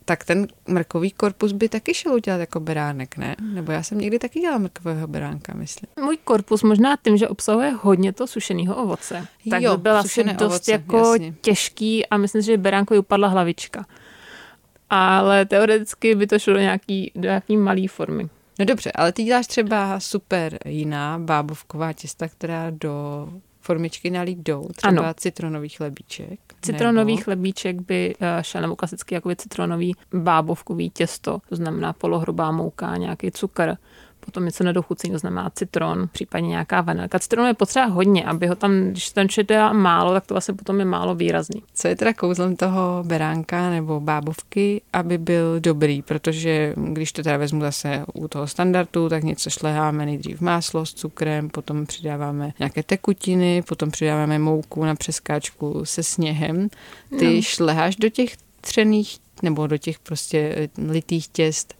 tak 0.07 0.23
ten 0.23 0.47
mrkový 0.67 1.11
korpus 1.11 1.51
by 1.51 1.69
taky 1.69 1.93
šel 1.93 2.13
udělat 2.13 2.37
jako 2.37 2.59
beránek, 2.59 3.17
ne? 3.17 3.35
Nebo 3.53 3.71
já 3.71 3.83
jsem 3.83 3.97
někdy 3.97 4.19
taky 4.19 4.39
dělala 4.39 4.57
mrkového 4.57 5.07
beránka, 5.07 5.53
myslím. 5.53 5.89
Můj 6.05 6.17
korpus 6.17 6.63
možná 6.63 6.97
tím, 7.03 7.17
že 7.17 7.27
obsahuje 7.27 7.71
hodně 7.81 8.13
to 8.13 8.27
sušeného 8.27 8.75
ovoce. 8.75 9.27
Tak 9.49 9.61
jo, 9.61 9.77
by 9.77 9.81
byl 9.81 9.97
asi 9.97 10.23
dost 10.23 10.41
ovoce, 10.41 10.71
jako 10.71 10.97
jasně. 10.97 11.33
těžký 11.41 12.05
a 12.05 12.17
myslím 12.17 12.41
si, 12.41 12.45
že 12.45 12.57
beránko 12.57 12.95
upadla 12.95 13.27
hlavička. 13.27 13.85
Ale 14.89 15.45
teoreticky 15.45 16.15
by 16.15 16.27
to 16.27 16.39
šlo 16.39 16.53
do 16.53 16.59
nějaký, 16.59 17.11
do 17.15 17.27
nějaký 17.27 17.57
malý 17.57 17.87
formy. 17.87 18.29
No 18.59 18.65
dobře, 18.65 18.91
ale 18.91 19.11
ty 19.11 19.23
děláš 19.23 19.47
třeba 19.47 19.99
super 19.99 20.59
jiná 20.65 21.19
bábovková 21.19 21.93
těsta, 21.93 22.27
která 22.27 22.69
do 22.69 23.27
formičky 23.61 24.09
nalít 24.09 24.39
jdou, 24.39 24.69
třeba 24.75 25.03
ano. 25.03 25.13
citronový 25.13 25.69
chlebíček. 25.69 26.39
Citronový 26.61 27.15
nebo... 27.15 27.23
chlebíček 27.23 27.81
by 27.81 28.15
eh, 28.19 28.43
šel, 28.43 28.61
nebo 28.61 28.75
klasický 28.75 29.15
jakoby 29.15 29.35
citronový 29.35 29.95
bábovkový 30.13 30.89
těsto, 30.89 31.39
to 31.49 31.55
znamená 31.55 31.93
polohrubá 31.93 32.51
mouka, 32.51 32.97
nějaký 32.97 33.31
cukr, 33.31 33.73
potom 34.27 34.45
něco 34.45 34.63
nedochucení, 34.63 35.11
to 35.11 35.19
znamená 35.19 35.49
citron, 35.49 36.09
případně 36.11 36.47
nějaká 36.49 36.81
vanilka. 36.81 37.19
Citronu 37.19 37.47
je 37.47 37.53
potřeba 37.53 37.85
hodně, 37.85 38.25
aby 38.25 38.47
ho 38.47 38.55
tam, 38.55 38.81
když 38.81 39.09
ten 39.09 39.27
dá 39.47 39.73
málo, 39.73 40.13
tak 40.13 40.25
to 40.25 40.33
vlastně 40.33 40.53
potom 40.53 40.79
je 40.79 40.85
málo 40.85 41.15
výrazný. 41.15 41.63
Co 41.73 41.87
je 41.87 41.95
teda 41.95 42.13
kouzlem 42.13 42.55
toho 42.55 43.03
beránka 43.05 43.69
nebo 43.69 43.99
bábovky, 43.99 44.81
aby 44.93 45.17
byl 45.17 45.59
dobrý, 45.59 46.01
protože 46.01 46.73
když 46.75 47.11
to 47.11 47.23
teda 47.23 47.37
vezmu 47.37 47.61
zase 47.61 48.05
u 48.13 48.27
toho 48.27 48.47
standardu, 48.47 49.09
tak 49.09 49.23
něco 49.23 49.49
šleháme 49.49 50.05
nejdřív 50.05 50.41
máslo 50.41 50.85
s 50.85 50.93
cukrem, 50.93 51.49
potom 51.49 51.85
přidáváme 51.85 52.53
nějaké 52.59 52.83
tekutiny, 52.83 53.63
potom 53.67 53.91
přidáváme 53.91 54.39
mouku 54.39 54.85
na 54.85 54.95
přeskáčku 54.95 55.81
se 55.85 56.03
sněhem. 56.03 56.69
Ty 57.19 57.35
no. 57.35 57.41
šleháš 57.41 57.95
do 57.95 58.09
těch 58.09 58.37
třených 58.61 59.17
nebo 59.43 59.67
do 59.67 59.77
těch 59.77 59.99
prostě 59.99 60.69
litých 60.87 61.27
těst 61.27 61.73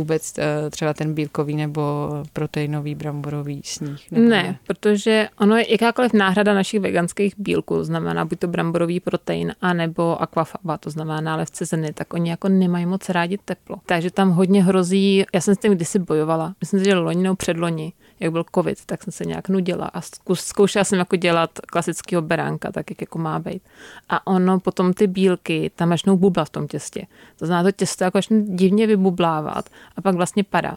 vůbec 0.00 0.38
eh, 0.38 0.70
třeba 0.70 0.94
ten 0.94 1.14
bílkový 1.14 1.56
nebo 1.56 2.10
proteinový 2.32 2.94
bramborový 2.94 3.62
sníh? 3.64 4.10
Nebo 4.10 4.28
ne, 4.28 4.42
ne, 4.42 4.58
protože 4.66 5.28
ono 5.40 5.56
je 5.56 5.72
jakákoliv 5.72 6.12
náhrada 6.12 6.54
našich 6.54 6.80
veganských 6.80 7.34
bílků, 7.38 7.84
znamená 7.84 8.24
buď 8.24 8.38
to 8.38 8.48
bramborový 8.48 9.00
protein, 9.00 9.54
anebo 9.60 10.22
aquafaba, 10.22 10.78
to 10.78 10.90
znamená 10.90 11.20
nálev 11.20 11.50
cezeny, 11.50 11.92
tak 11.92 12.14
oni 12.14 12.30
jako 12.30 12.48
nemají 12.48 12.86
moc 12.86 13.08
rádi 13.08 13.38
teplo. 13.44 13.76
Takže 13.86 14.10
tam 14.10 14.30
hodně 14.30 14.64
hrozí, 14.64 15.24
já 15.34 15.40
jsem 15.40 15.54
s 15.54 15.58
tím 15.58 15.72
kdysi 15.72 15.98
bojovala, 15.98 16.54
myslím 16.60 16.80
si, 16.80 16.84
že 16.84 16.94
loni 16.94 17.22
nebo 17.22 17.36
předloni, 17.36 17.92
jak 18.20 18.32
byl 18.32 18.44
covid, 18.54 18.84
tak 18.84 19.02
jsem 19.02 19.12
se 19.12 19.24
nějak 19.24 19.48
nudila 19.48 19.86
a 19.86 20.00
zkoušela 20.34 20.84
jsem 20.84 20.98
jako 20.98 21.16
dělat 21.16 21.50
klasického 21.66 22.22
beránka, 22.22 22.72
tak 22.72 22.90
jak 22.90 23.00
jako 23.00 23.18
má 23.18 23.38
být. 23.38 23.62
A 24.08 24.26
ono 24.26 24.60
potom 24.60 24.92
ty 24.92 25.06
bílky 25.06 25.70
tam 25.76 25.88
začnou 25.88 26.16
bublat 26.16 26.48
v 26.48 26.50
tom 26.50 26.68
těstě. 26.68 27.06
To 27.38 27.46
znamená, 27.46 27.70
to 27.70 27.76
těsto 27.76 28.04
jako 28.04 28.20
divně 28.30 28.86
vybublávat 28.86 29.68
a 29.96 30.00
pak 30.02 30.14
vlastně 30.14 30.44
padá. 30.44 30.76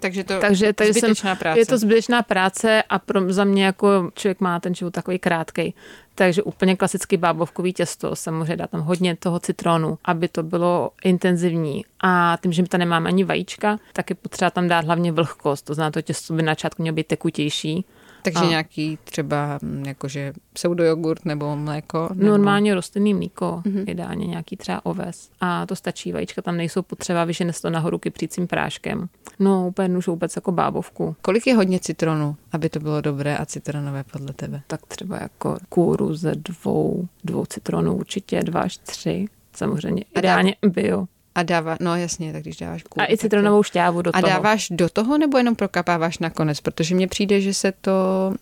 Takže 0.00 0.24
to 0.24 0.40
takže, 0.40 0.72
takže 0.72 0.92
zbytečná 0.92 1.30
jsem, 1.30 1.38
práce. 1.38 1.60
Je 1.60 1.66
to 1.66 1.78
zbytečná 1.78 2.22
práce 2.22 2.82
a 2.82 2.98
pro, 2.98 3.32
za 3.32 3.44
mě 3.44 3.64
jako 3.64 4.10
člověk 4.14 4.40
má 4.40 4.60
ten 4.60 4.74
život 4.74 4.94
takový 4.94 5.18
krátkej. 5.18 5.72
Takže 6.14 6.42
úplně 6.42 6.76
klasický 6.76 7.16
bábovkový 7.16 7.72
těsto, 7.72 8.16
samozřejmě 8.16 8.56
dá 8.56 8.66
tam 8.66 8.80
hodně 8.80 9.16
toho 9.16 9.40
citronu, 9.40 9.98
aby 10.04 10.28
to 10.28 10.42
bylo 10.42 10.90
intenzivní. 11.04 11.84
A 12.00 12.38
tím, 12.42 12.52
že 12.52 12.62
my 12.62 12.68
tam 12.68 12.78
nemáme 12.78 13.08
ani 13.08 13.24
vajíčka, 13.24 13.78
tak 13.92 14.10
je 14.10 14.16
potřeba 14.16 14.50
tam 14.50 14.68
dát 14.68 14.84
hlavně 14.84 15.12
vlhkost. 15.12 15.64
To 15.64 15.74
znamená, 15.74 15.90
to 15.90 16.02
těsto 16.02 16.34
by 16.34 16.42
na 16.42 16.52
začátku 16.52 16.82
mělo 16.82 16.94
být 16.94 17.06
tekutější. 17.06 17.84
Takže 18.26 18.44
A- 18.44 18.48
nějaký 18.50 18.98
třeba 19.04 19.58
mm, 19.62 19.84
jakože 19.86 20.32
pseudojogurt 20.52 21.24
nebo 21.24 21.56
mléko? 21.56 22.08
Nebo... 22.14 22.30
Normálně 22.30 22.74
rostlinný 22.74 23.14
mlíko, 23.14 23.62
mm-hmm. 23.64 23.84
ideálně 23.86 24.26
nějaký 24.26 24.56
třeba 24.56 24.86
oves. 24.86 25.30
A 25.40 25.66
to 25.66 25.76
stačí, 25.76 26.12
vajíčka 26.12 26.42
tam 26.42 26.56
nejsou 26.56 26.82
potřeba, 26.82 27.24
vyžene 27.24 27.52
to 27.62 27.70
nahoru 27.70 27.98
kypřícím 27.98 28.46
práškem. 28.46 29.08
No, 29.38 29.68
úplně 29.68 29.88
nůžu 29.88 30.10
vůbec 30.10 30.36
jako 30.36 30.52
bábovku. 30.52 31.16
Kolik 31.22 31.46
je 31.46 31.54
hodně 31.54 31.80
citronu, 31.80 32.36
aby 32.52 32.68
to 32.68 32.80
bylo 32.80 33.00
dobré 33.00 33.36
a 33.36 33.46
citronové 33.46 34.04
podle 34.04 34.32
tebe? 34.32 34.62
Tak 34.66 34.86
třeba 34.86 35.18
jako 35.22 35.56
kůru 35.68 36.14
ze 36.14 36.34
dvou, 36.34 37.08
dvou 37.24 37.46
citronů 37.46 37.96
určitě, 37.96 38.42
dva 38.42 38.60
až 38.60 38.76
tři. 38.76 39.26
Samozřejmě 39.52 40.04
ideálně 40.18 40.56
bio. 40.66 41.06
A 41.36 41.42
dává, 41.42 41.76
no 41.80 41.96
jasně, 41.96 42.32
tak 42.32 42.42
když 42.42 42.56
dáváš 42.56 42.82
kůl, 42.82 43.02
A 43.02 43.12
i 43.12 43.16
citronovou 43.16 43.62
šťávu 43.62 44.02
do 44.02 44.16
A 44.16 44.20
toho. 44.20 44.32
dáváš 44.32 44.68
do 44.70 44.88
toho 44.88 45.18
nebo 45.18 45.38
jenom 45.38 45.56
prokapáváš 45.56 46.18
nakonec? 46.18 46.60
Protože 46.60 46.94
mně 46.94 47.08
přijde, 47.08 47.40
že 47.40 47.54
se 47.54 47.72
to 47.80 47.92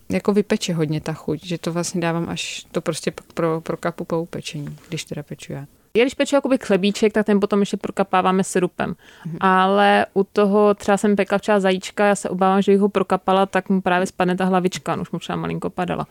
jako 0.09 0.33
vypeče 0.33 0.73
hodně 0.73 1.01
ta 1.01 1.13
chuť, 1.13 1.45
že 1.45 1.57
to 1.57 1.73
vlastně 1.73 2.01
dávám 2.01 2.29
až 2.29 2.65
to 2.71 2.81
prostě 2.81 3.11
pro, 3.33 3.61
pro 3.61 3.77
kapu 3.77 4.05
po 4.05 4.21
upečení, 4.21 4.77
když 4.89 5.03
teda 5.03 5.23
peču 5.23 5.53
já. 5.53 5.65
Já 5.97 6.03
když 6.03 6.13
peču 6.13 6.35
jakoby 6.35 6.57
chlebíček, 6.57 7.13
tak 7.13 7.25
ten 7.25 7.39
potom 7.39 7.59
ještě 7.59 7.77
prokapáváme 7.77 8.43
syrupem. 8.43 8.91
Mm-hmm. 8.91 9.37
Ale 9.39 10.05
u 10.13 10.23
toho 10.23 10.73
třeba 10.73 10.97
jsem 10.97 11.15
pekla 11.15 11.37
včera 11.37 11.59
zajíčka, 11.59 12.05
já 12.05 12.15
se 12.15 12.29
obávám, 12.29 12.61
že 12.61 12.71
bych 12.71 12.81
ho 12.81 12.89
prokapala, 12.89 13.45
tak 13.45 13.69
mu 13.69 13.81
právě 13.81 14.07
spadne 14.07 14.35
ta 14.35 14.45
hlavička, 14.45 14.95
no 14.95 15.01
už 15.01 15.11
mu 15.11 15.19
třeba 15.19 15.35
malinko 15.35 15.69
padala. 15.69 16.07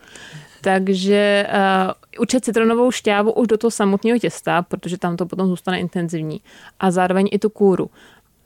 Takže 0.65 1.47
uh, 1.85 2.21
určitě 2.21 2.41
citronovou 2.41 2.91
šťávu 2.91 3.31
už 3.31 3.47
do 3.47 3.57
toho 3.57 3.71
samotného 3.71 4.19
těsta, 4.19 4.61
protože 4.61 4.97
tam 4.97 5.17
to 5.17 5.25
potom 5.25 5.47
zůstane 5.47 5.79
intenzivní. 5.79 6.41
A 6.79 6.91
zároveň 6.91 7.27
i 7.31 7.39
tu 7.39 7.49
kůru. 7.49 7.89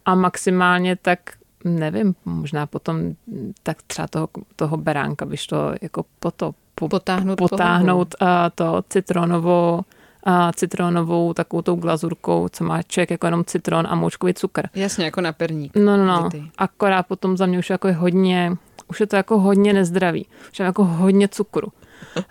A 0.06 0.16
maximálně 0.16 0.96
tak 0.96 1.20
nevím, 1.64 2.16
možná 2.26 2.68
potom 2.68 2.98
tak 3.64 3.82
třeba 3.82 4.08
toho, 4.08 4.28
toho 4.56 4.78
beránka, 4.78 5.26
byš 5.26 5.48
to 5.48 5.74
jako 5.82 6.06
po 6.20 6.32
to, 6.32 6.52
po, 6.76 6.90
Potáhnout 6.90 7.40
potáhnout 7.40 8.16
uh, 8.22 8.28
to 8.56 8.84
citronovou 8.90 9.82
a 10.24 10.52
citronovou 10.54 11.34
takovou 11.34 11.62
tou 11.62 11.76
glazurkou, 11.76 12.48
co 12.52 12.64
má 12.64 12.84
člověk 12.84 13.12
jako 13.12 13.28
jenom 13.28 13.46
citron 13.46 13.88
a 13.90 13.96
moučkový 13.96 14.34
cukr. 14.34 14.68
Jasně, 14.76 15.06
jako 15.06 15.22
na 15.22 15.32
perník. 15.32 15.76
No, 15.76 15.98
no, 15.98 16.06
no. 16.06 16.30
Akorát 16.58 17.08
potom 17.08 17.38
za 17.38 17.46
mě 17.46 17.60
už 17.60 17.70
jako 17.70 17.88
je 17.88 17.94
hodně, 17.94 18.52
už 18.88 19.00
je 19.00 19.08
to 19.08 19.16
jako 19.16 19.40
hodně 19.40 19.74
nezdravý. 19.74 20.26
Už 20.52 20.60
je 20.60 20.66
jako 20.66 20.86
hodně 20.86 21.28
cukru. 21.28 21.68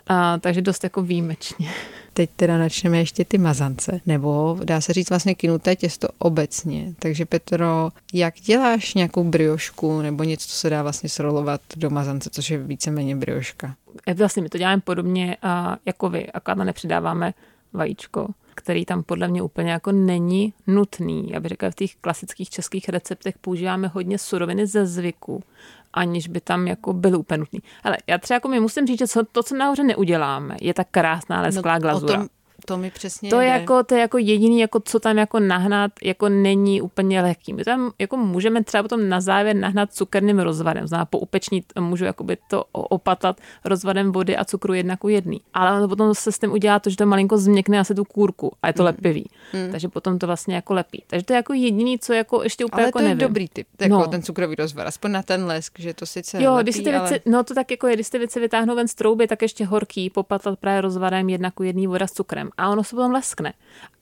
A, 0.07 0.37
takže 0.37 0.61
dost 0.61 0.83
jako 0.83 1.01
výjimečně. 1.01 1.69
Teď 2.13 2.29
teda 2.35 2.57
načneme 2.57 2.97
ještě 2.97 3.25
ty 3.25 3.37
mazance, 3.37 4.01
nebo 4.05 4.59
dá 4.63 4.81
se 4.81 4.93
říct 4.93 5.09
vlastně 5.09 5.35
kinuté 5.35 5.75
těsto 5.75 6.07
obecně. 6.17 6.93
Takže 6.99 7.25
Petro, 7.25 7.89
jak 8.13 8.35
děláš 8.35 8.93
nějakou 8.93 9.23
briošku 9.23 10.01
nebo 10.01 10.23
něco, 10.23 10.47
co 10.47 10.55
se 10.55 10.69
dá 10.69 10.83
vlastně 10.83 11.09
srolovat 11.09 11.61
do 11.75 11.89
mazance, 11.89 12.29
což 12.33 12.49
je 12.49 12.57
víceméně 12.57 13.15
brioška? 13.15 13.75
E, 14.07 14.13
Vlastně 14.13 14.41
my 14.41 14.49
to 14.49 14.57
děláme 14.57 14.81
podobně 14.81 15.37
a, 15.41 15.77
jako 15.85 16.09
vy, 16.09 16.31
akorát 16.31 16.63
nepřidáváme 16.63 17.33
vajíčko, 17.73 18.27
který 18.55 18.85
tam 18.85 19.03
podle 19.03 19.27
mě 19.27 19.41
úplně 19.41 19.71
jako 19.71 19.91
není 19.91 20.53
nutný. 20.67 21.29
Já 21.29 21.39
bych 21.39 21.49
řekla, 21.49 21.71
v 21.71 21.75
těch 21.75 21.95
klasických 21.95 22.49
českých 22.49 22.89
receptech 22.89 23.37
používáme 23.37 23.87
hodně 23.87 24.17
suroviny 24.17 24.67
ze 24.67 24.85
zvyku, 24.85 25.43
aniž 25.93 26.27
by 26.27 26.41
tam 26.41 26.67
jako 26.67 26.93
byl 26.93 27.19
úplně 27.19 27.37
nutný. 27.37 27.59
Ale 27.83 27.97
já 28.07 28.17
třeba 28.17 28.35
jako 28.35 28.47
mi 28.47 28.59
musím 28.59 28.87
říct, 28.87 28.99
že 28.99 29.05
to, 29.31 29.43
co 29.43 29.55
nahoře 29.55 29.83
neuděláme, 29.83 30.55
je 30.61 30.73
ta 30.73 30.83
krásná 30.83 31.41
lesklá 31.41 31.73
no, 31.73 31.79
glazura. 31.79 32.13
O 32.13 32.17
tom, 32.17 32.27
to 32.65 32.77
mi 32.77 32.91
přesně 32.91 33.29
To 33.29 33.39
je, 33.39 33.47
jako, 33.47 33.83
to 33.83 33.95
je 33.95 34.01
jako 34.01 34.17
jediný, 34.17 34.59
jako 34.59 34.79
co 34.79 34.99
tam 34.99 35.17
jako 35.17 35.39
nahnat, 35.39 35.91
jako 36.03 36.29
není 36.29 36.81
úplně 36.81 37.21
lehký. 37.21 37.53
My 37.53 37.63
tam 37.63 37.91
jako 37.99 38.17
můžeme 38.17 38.63
třeba 38.63 38.83
potom 38.83 39.09
na 39.09 39.21
závěr 39.21 39.55
nahnat 39.55 39.93
cukerným 39.93 40.39
rozvadem. 40.39 40.87
Zná 40.87 41.05
po 41.05 41.19
upeční 41.19 41.63
můžu 41.79 42.05
jakoby 42.05 42.37
to 42.47 42.63
opatat 42.71 43.37
rozvadem 43.65 44.11
vody 44.11 44.37
a 44.37 44.45
cukru 44.45 44.73
jedna 44.73 44.97
ku 44.97 45.07
jedný. 45.07 45.41
Ale 45.53 45.77
ono 45.77 45.87
potom 45.87 46.15
se 46.15 46.31
s 46.31 46.39
tím 46.39 46.51
udělá 46.51 46.79
to, 46.79 46.89
že 46.89 46.97
to 46.97 47.05
malinko 47.05 47.37
změkne 47.37 47.79
asi 47.79 47.95
tu 47.95 48.05
kůrku 48.05 48.51
a 48.61 48.67
je 48.67 48.73
to 48.73 48.83
mm. 48.83 48.85
lepivý. 48.85 49.25
Mm. 49.53 49.71
Takže 49.71 49.87
potom 49.89 50.19
to 50.19 50.27
vlastně 50.27 50.55
jako 50.55 50.73
lepí. 50.73 51.03
Takže 51.07 51.25
to 51.25 51.33
je 51.33 51.37
jako 51.37 51.53
jediný, 51.53 51.99
co 51.99 52.13
jako 52.13 52.43
ještě 52.43 52.65
úplně 52.65 52.81
Ale 52.83 52.87
jako 52.87 52.99
to 52.99 53.03
je 53.03 53.09
nevím. 53.09 53.27
dobrý 53.27 53.47
typ, 53.47 53.67
jako 53.81 53.95
No. 53.95 54.07
ten 54.07 54.21
cukrový 54.23 54.55
rozvar, 54.55 54.87
aspoň 54.87 55.11
na 55.11 55.23
ten 55.23 55.45
lesk, 55.45 55.79
že 55.79 55.93
to 55.93 56.05
sice 56.05 56.43
Jo, 56.43 56.53
lepí, 56.53 56.63
když 56.63 56.75
ty 56.75 56.91
věci, 56.91 56.97
ale... 56.97 57.19
no 57.25 57.43
to 57.43 57.53
tak 57.53 57.71
jako 57.71 57.87
je, 57.87 57.93
když 57.93 58.09
ty 58.09 58.17
věci 58.17 58.39
vytáhnou 58.39 58.75
ven 58.75 58.87
z 58.87 58.95
trouby, 58.95 59.27
tak 59.27 59.41
ještě 59.41 59.65
horký, 59.65 60.09
popatlat 60.09 60.59
právě 60.59 60.81
rozvadem 60.81 61.29
jedna 61.29 61.51
ku 61.51 61.63
jedný 61.63 61.87
voda 61.87 62.07
s 62.07 62.11
cukrem. 62.11 62.48
A 62.57 62.69
ono 62.69 62.83
se 62.83 62.95
potom 62.95 63.11
leskne. 63.11 63.53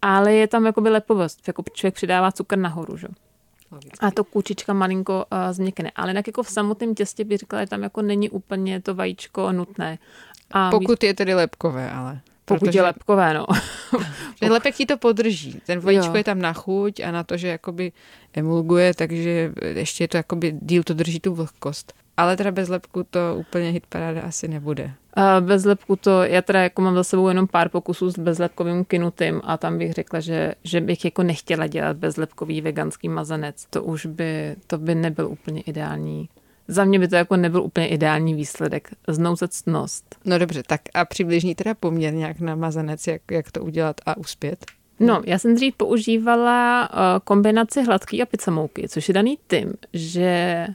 Ale 0.02 0.34
je 0.34 0.48
tam 0.48 0.66
jakoby 0.66 0.90
lepovost, 0.90 1.48
jako 1.48 1.64
člověk 1.74 1.96
přidává 1.96 2.32
cukr 2.32 2.58
nahoru, 2.58 2.98
že? 2.98 3.08
A 4.00 4.12
to 4.12 4.24
kůčička 4.24 4.74
malinko 4.74 5.26
uh, 5.32 5.38
změkne. 5.54 5.92
Ale 5.96 6.10
jinak 6.10 6.28
jako 6.28 6.44
v 6.44 6.50
samotném 6.50 6.96
těstě 6.96 7.24
bych 7.26 7.38
řekla, 7.40 7.62
že 7.62 7.68
tam 7.68 7.84
jako 7.84 8.02
není 8.02 8.30
úplně 8.30 8.82
to 8.82 8.96
vajíčko 8.96 9.52
nutné. 9.52 9.98
A 10.52 10.70
Pokud 10.72 11.04
je 11.04 11.14
tedy 11.14 11.34
lepkové, 11.34 11.92
ale. 11.92 12.20
pokud 12.46 12.60
Protože- 12.66 12.80
je 12.80 12.84
lepkové, 12.84 13.34
no. 13.34 13.46
Že 14.44 14.52
lepek 14.52 14.76
ti 14.76 14.86
to 14.86 14.98
podrží. 14.98 15.62
Ten 15.66 15.80
vajíčko 15.80 16.08
Jo. 16.12 16.16
je 16.16 16.24
tam 16.24 16.40
na 16.40 16.54
chuť 16.54 17.00
a 17.00 17.12
na 17.12 17.24
to, 17.24 17.38
že 17.38 17.48
jakoby 17.48 17.92
emulguje, 18.34 18.94
takže 18.94 19.54
ještě 19.76 20.04
je 20.04 20.08
to 20.08 20.18
jakoby 20.18 20.52
díl 20.62 20.84
to 20.84 20.94
drží 20.94 21.20
tu 21.20 21.36
vlhkost. 21.36 21.94
Ale 22.18 22.38
teda 22.38 22.52
bez 22.52 22.70
lepku 22.70 23.04
to 23.04 23.20
úplně 23.38 23.70
hitparáda 23.70 24.22
asi 24.22 24.48
nebude. 24.48 24.92
A 25.14 25.42
bez 25.42 25.66
lepku 25.66 25.96
to, 25.96 26.24
já 26.24 26.42
teda 26.42 26.64
jako 26.64 26.82
mám 26.82 26.96
za 26.96 27.04
sebou 27.04 27.28
jenom 27.28 27.48
pár 27.48 27.70
pokusů 27.70 28.10
s 28.10 28.20
bezlepkovým 28.20 28.86
kinutým 28.86 29.42
a 29.44 29.58
tam 29.58 29.78
bych 29.78 29.94
řekla, 29.94 30.20
že, 30.20 30.54
že 30.64 30.82
bych 30.82 31.06
jako 31.06 31.24
nechtěla 31.24 31.68
dělat 31.68 31.98
bezlepkový 31.98 32.62
veganský 32.62 33.10
mazanec. 33.10 33.66
To 33.70 33.84
už 33.84 34.06
by, 34.06 34.56
to 34.68 34.78
by 34.78 34.96
nebyl 34.96 35.28
úplně 35.28 35.62
ideální. 35.62 36.30
Za 36.68 36.86
mě 36.86 37.00
by 37.00 37.08
to 37.08 37.16
jako 37.16 37.38
nebyl 37.38 37.64
úplně 37.64 37.88
ideální 37.88 38.34
výsledek. 38.34 38.90
Znouzectnost. 39.08 40.16
No 40.26 40.40
dobře, 40.40 40.64
tak 40.68 40.82
a 40.94 41.06
přibližní 41.06 41.56
teda 41.56 41.74
poměr 41.74 42.14
nějak 42.14 42.40
na 42.40 42.56
mazanec, 42.56 43.08
jak, 43.08 43.22
jak 43.32 43.52
to 43.52 43.64
udělat 43.64 43.96
a 44.06 44.18
uspět. 44.18 44.66
No, 45.00 45.22
já 45.26 45.40
jsem 45.40 45.56
dřív 45.56 45.76
používala 45.76 46.90
uh, 46.90 46.98
kombinaci 47.24 47.84
hladký 47.84 48.22
a 48.22 48.26
pizzamouky, 48.26 48.90
což 48.90 49.08
je 49.08 49.14
daný 49.14 49.38
tím, 49.48 49.74
že 49.94 50.68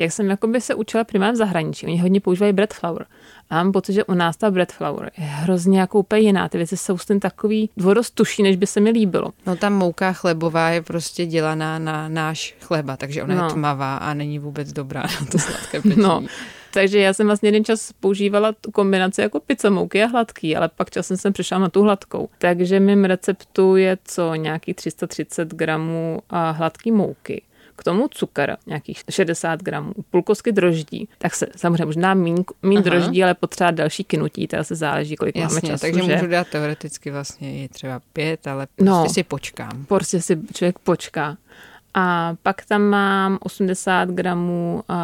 jak 0.00 0.12
jsem 0.12 0.30
jakoby 0.30 0.60
se 0.60 0.74
učila 0.74 1.04
primárně 1.04 1.32
v 1.32 1.36
zahraničí, 1.36 1.86
oni 1.86 1.98
hodně 1.98 2.20
používají 2.20 2.52
bread 2.52 2.74
flour. 2.74 3.06
A 3.50 3.54
mám 3.54 3.72
pocit, 3.72 3.92
že 3.92 4.04
u 4.04 4.14
nás 4.14 4.36
ta 4.36 4.50
bread 4.50 4.72
flour 4.72 5.10
je 5.18 5.24
hrozně 5.24 5.80
jako 5.80 5.98
úplně 5.98 6.22
jiná. 6.22 6.48
Ty 6.48 6.58
věci 6.58 6.76
jsou 6.76 6.98
s 6.98 7.06
tím 7.06 7.20
takový 7.20 7.70
dvodost 7.76 8.14
tuší, 8.14 8.42
než 8.42 8.56
by 8.56 8.66
se 8.66 8.80
mi 8.80 8.90
líbilo. 8.90 9.30
No 9.46 9.56
ta 9.56 9.70
mouka 9.70 10.12
chlebová 10.12 10.68
je 10.70 10.82
prostě 10.82 11.26
dělaná 11.26 11.78
na 11.78 12.08
náš 12.08 12.54
chleba, 12.60 12.96
takže 12.96 13.22
ona 13.22 13.34
No. 13.34 13.44
je 13.44 13.50
tmavá 13.52 13.96
a 13.96 14.14
není 14.14 14.38
vůbec 14.38 14.72
dobrá 14.72 15.02
na 15.02 15.26
to 15.32 15.38
sladké 15.38 15.80
pečení. 15.82 16.02
No, 16.02 16.24
takže 16.72 16.98
já 16.98 17.12
jsem 17.12 17.26
vlastně 17.26 17.48
jeden 17.48 17.64
čas 17.64 17.92
používala 18.00 18.52
tu 18.60 18.70
kombinaci 18.70 19.20
jako 19.20 19.40
pizza 19.40 19.70
mouky 19.70 20.02
a 20.02 20.06
hladký, 20.06 20.56
ale 20.56 20.68
pak 20.68 20.90
časem 20.90 21.16
jsem 21.16 21.32
přišla 21.32 21.58
na 21.58 21.68
tu 21.68 21.82
hladkou. 21.82 22.28
Takže 22.38 22.80
mým 22.80 23.04
receptu 23.04 23.76
je 23.76 23.98
co 24.04 24.34
nějaký 24.34 24.74
330 24.74 25.54
gramů 25.54 26.18
a 26.30 26.50
hladký 26.50 26.90
mouky. 26.92 27.42
K 27.80 27.84
tomu 27.84 28.08
cukr, 28.08 28.56
nějakých 28.66 29.02
60 29.10 29.62
gramů, 29.62 29.92
půl 30.10 30.22
kosky 30.22 30.52
droždí, 30.52 31.08
tak 31.18 31.34
se 31.34 31.46
samozřejmě 31.56 31.84
možná 31.84 32.14
mín, 32.14 32.44
droždí, 32.82 33.24
ale 33.24 33.34
potřeba 33.34 33.70
další 33.70 34.04
kinutí, 34.04 34.46
to 34.48 34.64
se 34.64 34.74
záleží, 34.74 35.16
kolik 35.16 35.34
máme 35.36 35.44
Jasně, 35.44 35.68
času. 35.68 35.80
takže 35.80 36.02
že? 36.02 36.16
můžu 36.16 36.26
dát 36.26 36.46
teoreticky 36.48 37.10
vlastně 37.10 37.64
i 37.64 37.68
třeba 37.68 38.00
pět, 38.12 38.46
ale 38.46 38.66
No. 38.80 38.92
prostě 39.00 39.14
si 39.14 39.22
počkám. 39.22 39.84
prostě 39.88 40.22
si 40.22 40.38
člověk 40.54 40.78
počká. 40.78 41.36
A 41.94 42.34
pak 42.42 42.64
tam 42.64 42.82
mám 42.82 43.38
80 43.42 44.08
gramů 44.08 44.82
uh, 44.90 44.96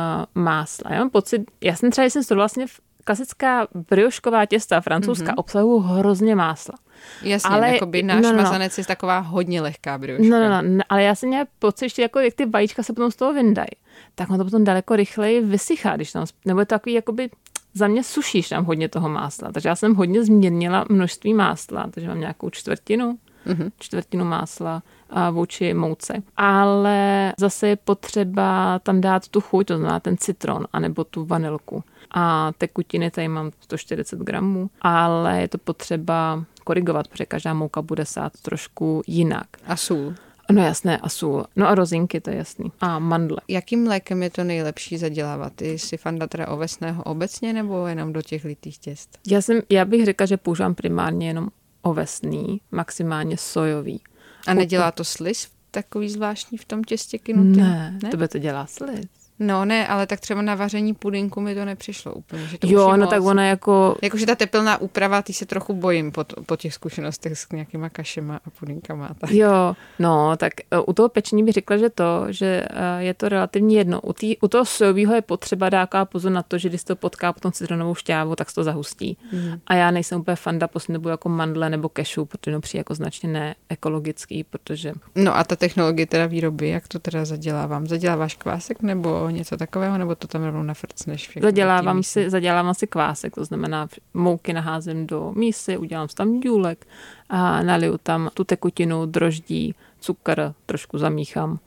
másla. 0.42 0.92
Já 0.92 0.98
mám 0.98 1.10
pocit, 1.10 1.42
já 1.60 1.76
jsem 1.76 1.90
třeba, 1.90 2.04
jsem 2.04 2.24
to 2.24 2.34
vlastně 2.34 2.66
v- 2.66 2.80
klasická 3.06 3.68
briošková 3.90 4.46
těsta 4.46 4.80
francouzská 4.80 5.32
mm-hmm. 5.32 5.38
obsahují 5.38 5.82
hrozně 5.86 6.34
másla. 6.34 6.74
Jasně, 7.22 7.50
Ale- 7.50 7.72
jakoby 7.72 8.02
náš 8.02 8.22
no, 8.22 8.30
no, 8.32 8.36
no, 8.36 8.42
mazanec 8.42 8.78
je 8.78 8.84
taková 8.84 9.18
hodně 9.18 9.60
lehká 9.60 9.98
brioška. 9.98 10.28
No, 10.28 10.48
no, 10.48 10.62
no, 10.62 10.84
ale 10.88 11.02
já 11.02 11.14
jsem 11.14 11.28
měla 11.28 11.46
pocit, 11.58 11.88
že 11.88 12.02
jako 12.02 12.18
jak 12.18 12.34
ty 12.34 12.46
vajíčka 12.46 12.82
se 12.82 12.92
potom 12.92 13.10
z 13.10 13.16
toho 13.16 13.34
vyndají, 13.34 13.68
tak 14.14 14.30
on 14.30 14.38
to 14.38 14.44
potom 14.44 14.64
daleko 14.64 14.96
rychleji 14.96 15.40
vysychá, 15.40 15.96
když 15.96 16.12
tam, 16.12 16.26
nebo 16.44 16.60
je 16.60 16.66
to 16.66 16.74
takový 16.74 16.94
jakoby 16.94 17.30
za 17.74 17.88
mě 17.88 18.02
sušíš 18.02 18.48
tam 18.48 18.64
hodně 18.64 18.88
toho 18.88 19.08
másla. 19.08 19.52
Takže 19.52 19.68
já 19.68 19.76
jsem 19.76 19.94
hodně 19.94 20.24
změnila 20.24 20.84
množství 20.88 21.34
másla, 21.34 21.86
takže 21.90 22.08
mám 22.08 22.20
nějakou 22.20 22.50
čtvrtinu, 22.50 23.18
mm-hmm. 23.46 23.72
čtvrtinu 23.78 24.24
másla 24.24 24.82
a 25.10 25.30
vůči 25.30 25.74
mouce. 25.74 26.22
Ale 26.36 27.32
zase 27.38 27.68
je 27.68 27.76
potřeba 27.76 28.78
tam 28.78 29.00
dát 29.00 29.28
tu 29.28 29.40
chuť, 29.40 29.66
to 29.66 29.76
znamená 29.76 30.00
ten 30.00 30.16
citron, 30.16 30.66
anebo 30.72 31.04
tu 31.04 31.24
vanilku. 31.24 31.84
A 32.10 32.52
tekutiny 32.58 33.10
tady 33.10 33.28
mám 33.28 33.50
140 33.60 34.18
gramů, 34.18 34.70
ale 34.82 35.40
je 35.40 35.48
to 35.48 35.58
potřeba 35.58 36.44
korigovat, 36.64 37.08
protože 37.08 37.26
každá 37.26 37.54
mouka 37.54 37.82
bude 37.82 38.04
sát 38.04 38.32
trošku 38.42 39.02
jinak. 39.06 39.46
A 39.66 39.76
sůl. 39.76 40.14
No 40.52 40.62
jasné, 40.62 40.98
a 40.98 41.08
sůl. 41.08 41.44
No 41.56 41.68
a 41.68 41.74
rozinky, 41.74 42.20
to 42.20 42.30
je 42.30 42.36
jasný. 42.36 42.72
A 42.80 42.98
mandle. 42.98 43.38
Jakým 43.48 43.86
lékem 43.86 44.22
je 44.22 44.30
to 44.30 44.44
nejlepší 44.44 44.98
zadělávat? 44.98 45.52
Ty 45.56 45.78
si 45.78 45.96
fanda 45.96 46.26
teda 46.26 46.48
ovesného 46.48 47.02
obecně 47.02 47.52
nebo 47.52 47.86
jenom 47.86 48.12
do 48.12 48.22
těch 48.22 48.44
litých 48.44 48.78
těst? 48.78 49.18
Já, 49.26 49.42
jsem, 49.42 49.60
já 49.70 49.84
bych 49.84 50.04
řekla, 50.04 50.26
že 50.26 50.36
používám 50.36 50.74
primárně 50.74 51.28
jenom 51.28 51.48
ovesný, 51.86 52.60
maximálně 52.70 53.36
sojový. 53.36 54.00
A 54.46 54.54
nedělá 54.54 54.92
to 54.92 55.04
sliz 55.04 55.48
takový 55.70 56.10
zvláštní 56.10 56.58
v 56.58 56.64
tom 56.64 56.84
těstě 56.84 57.18
kynutý? 57.18 57.60
Ne, 57.60 57.98
ne? 58.02 58.10
to 58.10 58.16
by 58.16 58.28
to 58.28 58.38
dělá 58.38 58.66
sliz. 58.66 59.06
No 59.38 59.64
ne, 59.64 59.88
ale 59.88 60.06
tak 60.06 60.20
třeba 60.20 60.42
na 60.42 60.54
vaření 60.54 60.94
pudinku 60.94 61.40
mi 61.40 61.54
to 61.54 61.64
nepřišlo 61.64 62.12
úplně. 62.12 62.46
Že 62.46 62.58
to 62.58 62.66
jo, 62.66 62.90
no 62.90 62.96
moc. 62.96 63.10
tak 63.10 63.22
ona 63.22 63.46
jako... 63.46 63.96
Jakože 64.02 64.26
ta 64.26 64.34
teplná 64.34 64.80
úprava, 64.80 65.22
ty 65.22 65.32
se 65.32 65.46
trochu 65.46 65.74
bojím 65.74 66.12
po, 66.12 66.24
po 66.46 66.56
těch 66.56 66.74
zkušenostech 66.74 67.38
s 67.38 67.52
nějakýma 67.52 67.88
kašema 67.88 68.40
a 68.44 68.50
pudinkama. 68.50 69.10
Tak. 69.18 69.30
Jo, 69.30 69.76
no, 69.98 70.36
tak 70.36 70.52
e, 70.70 70.78
u 70.78 70.92
toho 70.92 71.08
pečení 71.08 71.44
bych 71.44 71.54
řekla, 71.54 71.76
že 71.76 71.90
to, 71.90 72.26
že 72.28 72.66
e, 72.70 73.02
je 73.02 73.14
to 73.14 73.28
relativně 73.28 73.78
jedno. 73.78 74.00
U, 74.00 74.12
tý, 74.12 74.38
u 74.38 74.48
toho 74.48 74.64
sojového 74.64 75.14
je 75.14 75.22
potřeba 75.22 75.68
dát 75.68 75.90
pozor 76.04 76.32
na 76.32 76.42
to, 76.42 76.58
že 76.58 76.68
když 76.68 76.84
to 76.84 76.96
potká 76.96 77.32
potom 77.32 77.52
citronovou 77.52 77.94
šťávu, 77.94 78.36
tak 78.36 78.48
se 78.50 78.54
to 78.54 78.64
zahustí. 78.64 79.18
Mm. 79.32 79.60
A 79.66 79.74
já 79.74 79.90
nejsem 79.90 80.20
úplně 80.20 80.36
fanda 80.36 80.68
nebo 80.88 81.08
jako 81.08 81.28
mandle 81.28 81.70
nebo 81.70 81.88
kešu, 81.88 82.24
protože 82.24 82.52
to 82.52 82.60
přijde 82.60 82.80
jako 82.80 82.94
značně 82.94 83.28
neekologický, 83.28 84.44
protože... 84.44 84.92
No 85.14 85.36
a 85.36 85.44
ta 85.44 85.56
technologie 85.56 86.06
teda 86.06 86.26
výroby, 86.26 86.68
jak 86.68 86.88
to 86.88 86.98
teda 86.98 87.24
zadělávám? 87.24 87.86
Zaděláváš 87.86 88.34
kvásek 88.34 88.82
nebo 88.82 89.25
něco 89.30 89.56
takového, 89.56 89.98
nebo 89.98 90.14
to 90.14 90.28
tam 90.28 90.44
rovnou 90.44 90.62
nafrcneš? 90.62 91.38
Zadělávám 91.42 92.02
si, 92.02 92.30
zadělávám 92.30 92.74
si 92.74 92.86
kvásek, 92.86 93.34
to 93.34 93.44
znamená 93.44 93.88
mouky 94.14 94.52
naházím 94.52 95.06
do 95.06 95.32
mísy, 95.32 95.76
udělám 95.76 96.08
si 96.08 96.14
tam 96.14 96.40
důlek 96.40 96.86
a 97.28 97.62
naliju 97.62 97.98
tam 98.02 98.30
tu 98.34 98.44
tekutinu, 98.44 99.06
droždí, 99.06 99.74
cukr, 100.00 100.52
trošku 100.66 100.98
zamíchám 100.98 101.58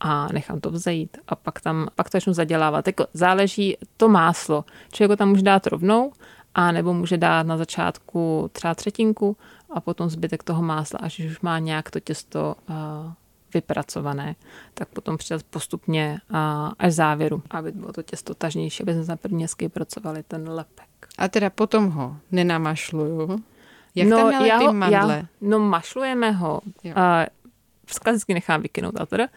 a 0.00 0.28
nechám 0.32 0.60
to 0.60 0.70
vzejít 0.70 1.16
a 1.28 1.34
pak 1.36 1.60
tam, 1.60 1.88
pak 1.94 2.10
to 2.10 2.16
začnu 2.16 2.32
zadělávat. 2.32 2.86
Jako 2.86 3.06
záleží 3.14 3.76
to 3.96 4.08
máslo. 4.08 4.64
Člověk 4.92 5.10
ho 5.10 5.16
tam 5.16 5.28
může 5.28 5.42
dát 5.42 5.66
rovnou, 5.66 6.12
a 6.54 6.72
nebo 6.72 6.94
může 6.94 7.16
dát 7.16 7.46
na 7.46 7.56
začátku 7.56 8.50
třeba 8.52 8.74
třetinku 8.74 9.36
a 9.70 9.80
potom 9.80 10.10
zbytek 10.10 10.42
toho 10.42 10.62
másla, 10.62 10.98
až 11.02 11.18
už 11.18 11.40
má 11.40 11.58
nějak 11.58 11.90
to 11.90 12.00
těsto 12.00 12.54
uh, 12.68 12.74
vypracované, 13.54 14.36
tak 14.74 14.88
potom 14.88 15.16
přidat 15.16 15.42
postupně 15.42 16.18
až 16.78 16.92
závěru, 16.92 17.42
aby 17.50 17.72
bylo 17.72 17.92
to 17.92 18.02
těsto 18.02 18.34
tažnější, 18.34 18.82
aby 18.82 19.04
jsme 19.04 19.16
první 19.16 19.46
pracovali 19.72 20.22
ten 20.22 20.48
lepek. 20.48 21.08
A 21.18 21.28
teda 21.28 21.50
potom 21.50 21.90
ho 21.90 22.16
nenamašluju. 22.32 23.42
Jak 23.94 24.08
no, 24.08 24.16
tam 24.16 24.44
já 24.44 24.58
ty 24.58 24.64
mandle? 24.64 25.16
Já, 25.16 25.26
no 25.40 25.58
mašlujeme 25.58 26.30
ho. 26.30 26.60
A, 26.94 27.26
klasicky 28.02 28.34
nechám 28.34 28.62
vykynout 28.62 29.00
a 29.00 29.06
teda. 29.06 29.28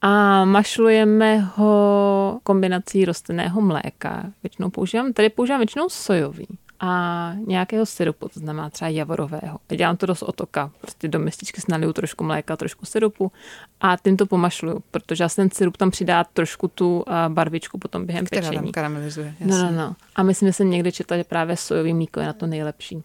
A 0.00 0.44
mašlujeme 0.44 1.38
ho 1.38 2.40
kombinací 2.42 3.04
rostlinného 3.04 3.60
mléka. 3.60 4.24
Většinou 4.42 4.70
používám, 4.70 5.12
tady 5.12 5.28
používám 5.28 5.60
většinou 5.60 5.88
sojový 5.88 6.46
a 6.80 7.32
nějakého 7.46 7.86
syrupu, 7.86 8.28
to 8.28 8.40
znamená 8.40 8.70
třeba 8.70 8.88
javorového. 8.88 9.58
Já 9.70 9.76
dělám 9.76 9.96
to 9.96 10.06
dost 10.06 10.22
otoka, 10.22 10.70
prostě 10.80 11.08
do 11.08 11.18
mističky 11.18 11.60
snaliju 11.60 11.92
trošku 11.92 12.24
mléka, 12.24 12.56
trošku 12.56 12.86
syrupu 12.86 13.32
a 13.80 13.96
tím 13.96 14.16
to 14.16 14.26
pomašluju, 14.26 14.82
protože 14.90 15.24
já 15.24 15.28
ten 15.28 15.50
syrup 15.50 15.76
tam 15.76 15.90
přidá 15.90 16.24
trošku 16.24 16.68
tu 16.68 17.04
barvičku 17.28 17.78
potom 17.78 18.06
během 18.06 18.26
Která 18.26 18.42
pečení. 18.42 18.56
tam 18.56 18.72
karamelizuje. 18.72 19.34
Jasně. 19.40 19.46
No, 19.46 19.70
no, 19.70 19.76
no. 19.76 19.96
A 20.16 20.22
myslím, 20.22 20.48
že 20.48 20.52
jsem 20.52 20.70
někdy 20.70 20.92
četla, 20.92 21.16
že 21.16 21.24
právě 21.24 21.56
sojový 21.56 21.94
mlíko 21.94 22.20
je 22.20 22.26
na 22.26 22.32
to 22.32 22.46
nejlepší. 22.46 23.02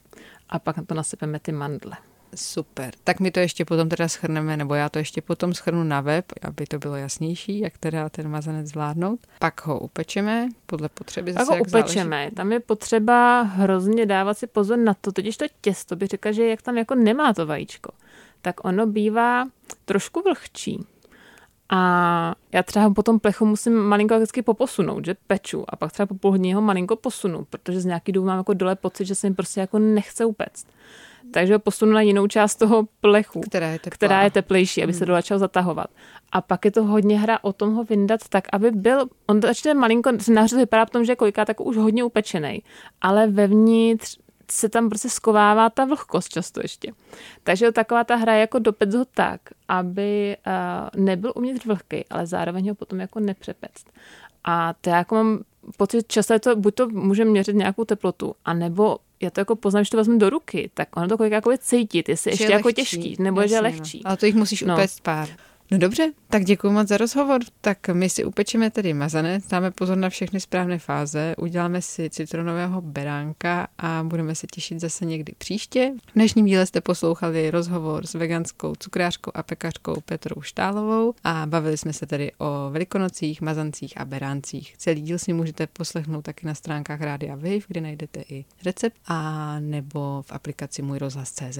A 0.50 0.60
pak 0.60 0.78
na 0.78 0.84
to 0.84 0.94
nasypeme 0.94 1.40
ty 1.40 1.52
mandle. 1.52 1.92
Super. 2.36 2.94
Tak 3.04 3.20
my 3.20 3.32
to 3.32 3.40
ještě 3.40 3.66
potom 3.66 3.90
teda 3.90 4.08
schrneme, 4.08 4.58
nebo 4.58 4.76
já 4.76 4.90
to 4.90 5.00
ještě 5.00 5.22
potom 5.22 5.54
schrnu 5.54 5.84
na 5.84 6.02
web, 6.02 6.26
aby 6.42 6.66
to 6.66 6.80
bylo 6.80 6.96
jasnější, 6.96 7.60
jak 7.60 7.78
teda 7.78 8.10
ten 8.10 8.30
mazanec 8.30 8.68
zvládnout. 8.68 9.20
Pak 9.40 9.66
ho 9.66 9.80
upečeme 9.80 10.50
podle 10.66 10.90
potřeby. 10.90 11.34
Zase, 11.34 11.46
Pak 11.46 11.60
ho 11.60 11.66
upečeme. 11.66 12.18
Záleží. 12.18 12.36
Tam 12.36 12.52
je 12.52 12.60
potřeba 12.60 13.42
hrozně 13.42 14.06
dávat 14.06 14.38
si 14.38 14.48
pozor 14.48 14.78
na 14.78 14.94
to. 14.94 15.12
Totiž 15.12 15.38
to 15.38 15.46
těsto 15.62 15.96
bych 15.96 16.10
řekla, 16.10 16.32
že 16.32 16.48
jak 16.48 16.62
tam 16.62 16.78
jako 16.78 16.96
nemá 16.96 17.34
to 17.34 17.46
vajíčko, 17.46 17.92
tak 18.42 18.66
ono 18.66 18.86
bývá 18.86 19.46
trošku 19.86 20.22
vlhčí. 20.22 20.86
A 21.70 22.36
já 22.52 22.64
třeba 22.64 22.90
po 22.90 23.04
tom 23.04 23.20
plechu 23.20 23.46
musím 23.46 23.74
malinko 23.74 24.16
vždycky 24.16 24.42
poposunout, 24.42 25.06
že 25.06 25.16
peču 25.28 25.66
a 25.70 25.76
pak 25.76 25.92
třeba 25.92 26.06
po 26.06 26.16
půl 26.16 26.32
hodině 26.32 26.56
ho 26.56 26.62
malinko 26.62 26.96
posunu, 26.96 27.46
protože 27.50 27.82
z 27.82 27.86
nějaký 27.86 28.12
důvod 28.12 28.28
mám 28.28 28.38
jako 28.38 28.54
dole 28.54 28.76
pocit, 28.76 29.06
že 29.06 29.16
se 29.16 29.28
jim 29.28 29.36
prostě 29.36 29.60
jako 29.60 29.80
nechce 29.80 30.26
upect 30.26 30.68
takže 31.32 31.54
ho 31.54 31.60
posunu 31.60 31.92
na 31.92 32.02
jinou 32.02 32.28
část 32.28 32.56
toho 32.56 32.88
plechu, 33.02 33.42
která 33.42 33.68
je, 33.68 33.80
která 33.80 34.24
je 34.24 34.32
teplejší, 34.32 34.84
aby 34.84 34.92
hmm. 34.92 35.00
se 35.00 35.06
to 35.06 35.12
začal 35.12 35.40
zatahovat. 35.40 35.88
A 36.32 36.42
pak 36.42 36.66
je 36.66 36.72
to 36.72 36.84
hodně 36.84 37.20
hra 37.20 37.40
o 37.42 37.54
tom 37.54 37.74
ho 37.74 37.84
vyndat 37.84 38.22
tak, 38.30 38.44
aby 38.52 38.72
byl, 38.72 39.06
on 39.28 39.42
začne 39.42 39.74
malinko, 39.74 40.12
nahoře 40.34 40.58
vypadá 40.58 40.86
v 40.86 40.90
tom, 40.90 41.06
že 41.06 41.12
je 41.12 41.16
koliká 41.16 41.46
tak 41.46 41.62
už 41.62 41.78
hodně 41.78 42.04
upečený, 42.04 42.64
ale 43.02 43.28
vevnitř 43.28 44.18
se 44.52 44.70
tam 44.70 44.90
prostě 44.90 45.10
skovává 45.10 45.70
ta 45.70 45.86
vlhkost 45.86 46.30
často 46.30 46.60
ještě. 46.64 46.92
Takže 47.44 47.72
taková 47.72 48.04
ta 48.04 48.16
hra 48.16 48.34
je 48.34 48.40
jako 48.40 48.60
dopec 48.60 48.96
ho 48.96 49.06
tak, 49.06 49.42
aby 49.68 50.38
uh, 50.48 51.04
nebyl 51.04 51.34
uvnitř 51.36 51.66
vlhký, 51.66 52.06
ale 52.10 52.28
zároveň 52.28 52.70
ho 52.70 52.76
potom 52.76 53.00
jako 53.00 53.20
nepřepect. 53.20 53.92
A 54.44 54.74
to 54.82 54.90
já 54.90 54.98
jako 54.98 55.16
mám 55.16 55.40
pocit, 55.78 56.08
často 56.08 56.34
je 56.34 56.40
to, 56.40 56.56
buď 56.56 56.76
to 56.76 56.90
může 56.90 57.26
měřit 57.26 57.56
nějakou 57.56 57.86
teplotu, 57.86 58.36
anebo 58.46 58.98
já 59.22 59.30
to 59.30 59.42
jako 59.42 59.56
poznám, 59.56 59.84
že 59.84 59.92
to 59.92 59.98
vezmu 59.98 60.18
do 60.18 60.30
ruky, 60.30 60.70
tak 60.74 60.98
ono 60.98 61.08
to 61.08 61.18
kolik 61.18 61.32
jako 61.32 61.58
cítit, 61.58 62.10
jestli 62.10 62.32
ještě 62.32 62.44
je 62.44 62.52
jako 62.52 62.72
těžký, 62.72 63.16
nebo 63.20 63.42
Jasně, 63.42 63.50
že 63.50 63.56
je 63.56 63.62
no. 63.62 63.64
lehčí. 63.64 64.02
No. 64.06 64.10
Ale 64.10 64.18
to 64.18 64.26
jich 64.26 64.36
musíš 64.36 64.62
no. 64.62 64.74
upéct 64.74 65.02
pár. 65.02 65.30
No 65.72 65.78
dobře, 65.78 66.12
tak 66.28 66.44
děkuji 66.44 66.72
moc 66.72 66.88
za 66.88 66.98
rozhovor. 66.98 67.42
Tak 67.62 67.88
my 67.94 68.10
si 68.10 68.26
upečeme 68.26 68.72
tedy 68.72 68.94
mazanec, 68.94 69.48
dáme 69.48 69.72
pozor 69.72 69.98
na 69.98 70.10
všechny 70.10 70.40
správné 70.40 70.80
fáze, 70.80 71.36
uděláme 71.38 71.82
si 71.82 72.10
citronového 72.10 72.82
beránka 72.82 73.68
a 73.78 74.04
budeme 74.04 74.36
se 74.36 74.48
těšit 74.48 74.80
zase 74.80 75.06
někdy 75.06 75.34
příště. 75.38 75.94
V 76.10 76.14
dnešním 76.14 76.46
díle 76.46 76.66
jste 76.66 76.82
poslouchali 76.82 77.52
rozhovor 77.52 78.08
s 78.08 78.14
veganskou 78.14 78.76
cukrářkou 78.76 79.32
a 79.34 79.44
pekařkou 79.44 80.02
Petrou 80.06 80.42
Štálovou 80.42 81.14
a 81.24 81.46
bavili 81.46 81.78
jsme 81.78 81.94
se 81.94 82.06
tedy 82.06 82.32
o 82.38 82.70
velikonocích, 82.72 83.42
mazancích 83.42 83.98
a 83.98 84.06
beráncích. 84.06 84.78
Celý 84.78 85.02
díl 85.02 85.20
si 85.20 85.34
můžete 85.34 85.68
poslechnout 85.68 86.22
taky 86.22 86.48
na 86.48 86.56
stránkách 86.56 87.02
Rádia 87.02 87.36
Wave, 87.36 87.66
kde 87.68 87.82
najdete 87.82 88.24
i 88.30 88.46
recept 88.66 88.98
a 89.08 89.60
nebo 89.60 90.22
v 90.22 90.32
aplikaci 90.32 90.82
Můj 90.82 90.98
rozhlas.cz. 90.98 91.60